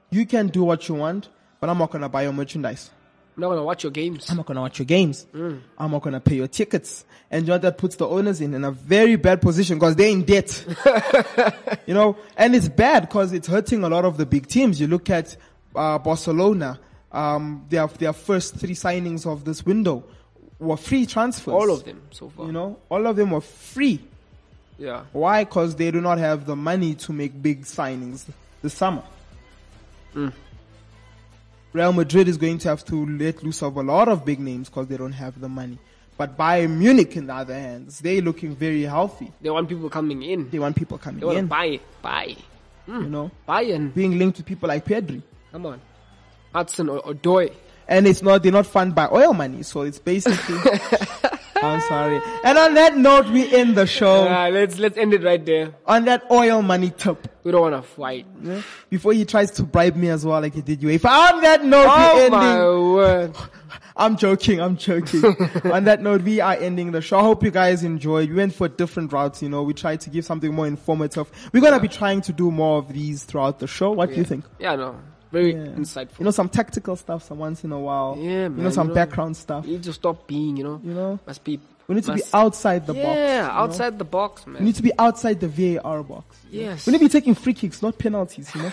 you 0.09 0.25
can 0.25 0.47
do 0.47 0.63
what 0.63 0.87
you 0.89 0.95
want, 0.95 1.29
but 1.59 1.69
I'm 1.69 1.77
not 1.77 1.91
gonna 1.91 2.09
buy 2.09 2.23
your 2.23 2.33
merchandise. 2.33 2.89
I'm 3.35 3.41
not 3.41 3.49
gonna 3.49 3.63
watch 3.63 3.83
your 3.83 3.91
games. 3.91 4.29
I'm 4.29 4.37
not 4.37 4.45
gonna 4.45 4.61
watch 4.61 4.79
your 4.79 4.85
games. 4.85 5.25
I'm 5.33 5.91
not 5.91 6.01
gonna 6.01 6.19
pay 6.19 6.35
your 6.35 6.47
tickets. 6.47 7.05
And 7.29 7.47
you 7.47 7.53
know 7.53 7.57
that 7.59 7.77
puts 7.77 7.95
the 7.95 8.07
owners 8.07 8.41
in 8.41 8.53
in 8.53 8.65
a 8.65 8.71
very 8.71 9.15
bad 9.15 9.41
position 9.41 9.77
because 9.79 9.95
they're 9.95 10.09
in 10.09 10.23
debt. 10.23 10.65
you 11.87 11.93
know, 11.93 12.17
and 12.35 12.55
it's 12.55 12.67
bad 12.67 13.01
because 13.01 13.31
it's 13.31 13.47
hurting 13.47 13.83
a 13.83 13.89
lot 13.89 14.03
of 14.03 14.17
the 14.17 14.25
big 14.25 14.47
teams. 14.47 14.81
You 14.81 14.87
look 14.87 15.09
at 15.09 15.35
uh, 15.75 15.97
Barcelona. 15.97 16.79
Um, 17.11 17.65
their 17.69 17.87
their 17.87 18.13
first 18.13 18.55
three 18.55 18.73
signings 18.73 19.25
of 19.25 19.43
this 19.43 19.65
window 19.65 20.03
were 20.59 20.77
free 20.77 21.05
transfers. 21.05 21.53
All 21.53 21.71
of 21.71 21.83
them 21.83 22.01
so 22.11 22.29
far. 22.29 22.45
You 22.45 22.51
know, 22.51 22.77
all 22.89 23.05
of 23.05 23.15
them 23.15 23.31
were 23.31 23.41
free. 23.41 23.99
Yeah. 24.77 25.03
Why? 25.11 25.43
Because 25.43 25.75
they 25.75 25.91
do 25.91 26.01
not 26.01 26.17
have 26.17 26.45
the 26.45 26.55
money 26.55 26.95
to 26.95 27.13
make 27.13 27.39
big 27.41 27.63
signings 27.63 28.25
this 28.61 28.73
summer. 28.73 29.03
Real 31.73 31.93
Madrid 31.93 32.27
is 32.27 32.37
going 32.37 32.57
to 32.59 32.69
have 32.69 32.83
to 32.85 33.05
let 33.05 33.43
loose 33.43 33.61
of 33.61 33.77
a 33.77 33.83
lot 33.83 34.09
of 34.09 34.25
big 34.25 34.39
names 34.39 34.69
because 34.69 34.87
they 34.87 34.97
don't 34.97 35.13
have 35.13 35.39
the 35.39 35.47
money. 35.47 35.77
But 36.17 36.37
Bayern 36.37 36.77
Munich, 36.77 37.15
in 37.15 37.27
the 37.27 37.33
other 37.33 37.53
hands, 37.53 37.99
they're 37.99 38.21
looking 38.21 38.55
very 38.55 38.83
healthy. 38.83 39.31
They 39.41 39.49
want 39.49 39.69
people 39.69 39.89
coming 39.89 40.21
in. 40.21 40.49
They 40.49 40.59
want 40.59 40.75
people 40.75 40.97
coming 40.97 41.21
They 41.21 41.25
want 41.25 41.35
to 41.35 41.39
in, 41.39 41.47
buy, 41.47 41.79
buy, 42.01 42.35
hmm. 42.85 43.01
you 43.03 43.09
know, 43.09 43.31
buy 43.45 43.61
and 43.63 43.93
being 43.93 44.19
linked 44.19 44.37
to 44.37 44.43
people 44.43 44.67
like 44.67 44.85
Pedri. 44.85 45.21
come 45.51 45.65
on. 45.65 45.81
Hudson 46.53 46.89
or 46.89 47.01
Odoi. 47.01 47.53
And 47.87 48.05
it's 48.05 48.21
not, 48.21 48.43
they're 48.43 48.51
not 48.51 48.67
funded 48.67 48.95
by 48.95 49.07
oil 49.07 49.33
money. 49.33 49.63
So 49.63 49.81
it's 49.81 49.99
basically, 49.99 50.57
I'm 51.61 51.81
sorry. 51.81 52.21
And 52.43 52.57
on 52.57 52.73
that 52.73 52.97
note, 52.97 53.27
we 53.27 53.53
end 53.53 53.75
the 53.75 53.85
show 53.85 54.27
Uh, 54.27 54.49
let's 54.49 54.77
let's 54.79 54.97
end 54.97 55.13
it 55.13 55.23
right 55.23 55.43
there. 55.45 55.73
on 55.85 56.05
that 56.05 56.23
oil 56.31 56.61
money 56.61 56.91
tip. 56.97 57.27
We 57.43 57.51
don't 57.51 57.61
want 57.71 57.75
to 57.75 57.81
fight. 57.81 58.25
Yeah? 58.43 58.61
Before 58.89 59.13
he 59.13 59.25
tries 59.25 59.51
to 59.51 59.63
bribe 59.63 59.95
me 59.95 60.09
as 60.09 60.25
well, 60.25 60.41
like 60.41 60.53
he 60.53 60.61
did 60.61 60.81
you. 60.81 60.89
If 60.89 61.05
on 61.05 61.41
that 61.41 61.63
note, 61.65 61.85
Oh 61.89 62.15
we're 62.15 62.29
my 62.29 62.65
word! 62.95 63.35
I'm 63.97 64.15
joking. 64.17 64.59
I'm 64.61 64.77
joking. 64.77 65.23
on 65.71 65.83
that 65.83 66.01
note, 66.01 66.21
we 66.23 66.39
are 66.39 66.53
ending 66.53 66.91
the 66.91 67.01
show. 67.01 67.19
I 67.19 67.23
hope 67.23 67.43
you 67.43 67.51
guys 67.51 67.83
enjoyed. 67.83 68.29
We 68.29 68.35
went 68.35 68.55
for 68.55 68.67
different 68.67 69.11
routes. 69.11 69.43
You 69.43 69.49
know, 69.49 69.63
we 69.63 69.73
tried 69.73 70.01
to 70.01 70.09
give 70.09 70.25
something 70.25 70.51
more 70.53 70.65
informative. 70.65 71.29
We're 71.53 71.61
gonna 71.61 71.79
be 71.79 71.87
trying 71.89 72.21
to 72.21 72.33
do 72.33 72.49
more 72.51 72.77
of 72.79 72.91
these 72.93 73.23
throughout 73.23 73.59
the 73.59 73.67
show. 73.67 73.91
What 73.91 74.09
do 74.09 74.15
you 74.15 74.23
think? 74.23 74.45
Yeah, 74.59 74.75
no, 74.75 74.95
very 75.31 75.53
Yeah. 75.53 75.65
insightful. 75.81 76.19
You 76.19 76.25
know, 76.25 76.31
some 76.31 76.49
tactical 76.49 76.95
stuff. 76.95 77.23
Some 77.23 77.39
once 77.39 77.63
in 77.63 77.71
a 77.71 77.79
while. 77.79 78.17
Yeah, 78.19 78.47
man. 78.49 78.57
You 78.57 78.63
know, 78.65 78.69
some 78.69 78.87
you 78.87 78.93
know. 78.93 78.95
background 78.95 79.37
stuff. 79.37 79.65
you 79.65 79.73
need 79.73 79.83
to 79.83 79.93
stop 79.93 80.27
being, 80.27 80.57
you 80.57 80.63
know, 80.63 80.79
You 80.83 80.93
know, 80.93 81.19
must 81.25 81.43
be. 81.43 81.59
we 81.87 81.95
need 81.95 82.03
to 82.05 82.13
be 82.15 82.21
outside 82.33 82.85
the 82.87 82.93
yeah, 82.95 83.03
box. 83.03 83.15
know? 83.17 83.61
outside 83.63 83.97
the 83.99 84.05
box, 84.05 84.45
man. 84.47 84.59
We 84.59 84.65
need 84.65 84.75
to 84.75 84.83
be 84.83 84.91
outside 84.99 85.39
the 85.39 85.47
VAR 85.47 86.03
box. 86.03 86.37
Yes. 86.51 86.85
We 86.85 86.91
need 86.91 86.99
to 86.99 87.05
be 87.05 87.09
taking 87.09 87.33
free 87.35 87.53
kicks, 87.53 87.81
not 87.81 87.97
penalties, 87.97 88.53
you 88.55 88.61
know. 88.63 88.71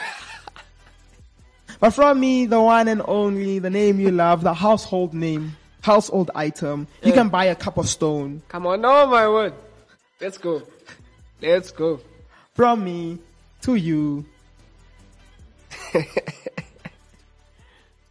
but 1.80 1.90
from 1.90 2.18
me, 2.20 2.46
the 2.46 2.60
one 2.60 2.88
and 2.88 3.02
only, 3.06 3.58
the 3.60 3.70
name 3.70 4.00
you 4.00 4.10
love, 4.10 4.42
the 4.42 4.54
household 4.54 5.14
name, 5.14 5.56
household 5.82 6.30
item. 6.34 6.86
You 7.04 7.12
can 7.12 7.28
buy 7.28 7.44
a 7.46 7.54
cup 7.54 7.76
of 7.78 7.88
stone. 7.88 8.42
Come 8.48 8.66
on, 8.66 8.80
no, 8.80 9.06
my 9.06 9.28
word. 9.28 9.54
Let's 10.20 10.38
go. 10.38 10.62
Let's 11.40 11.70
go. 11.70 12.00
From 12.54 12.84
me 12.84 13.18
to 13.62 13.76
you. 13.76 14.26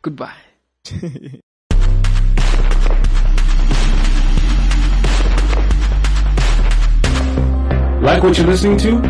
Goodbye. 0.08 0.32
Like 7.98 8.24
what 8.24 8.38
you're 8.38 8.48
listening 8.48 8.78
to? 8.78 9.02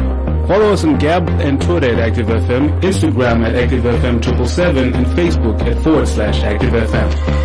Follow 0.47 0.73
us 0.73 0.83
on 0.83 0.97
Gab 0.97 1.29
and 1.29 1.61
Twitter 1.61 1.93
at 1.93 2.13
ActiveFM, 2.13 2.81
Instagram 2.81 3.45
at 3.45 3.53
ActiveFM777, 3.69 4.95
and 4.95 5.05
Facebook 5.07 5.61
at 5.61 5.83
forward 5.83 6.07
slash 6.07 6.39
ActiveFM. 6.39 7.37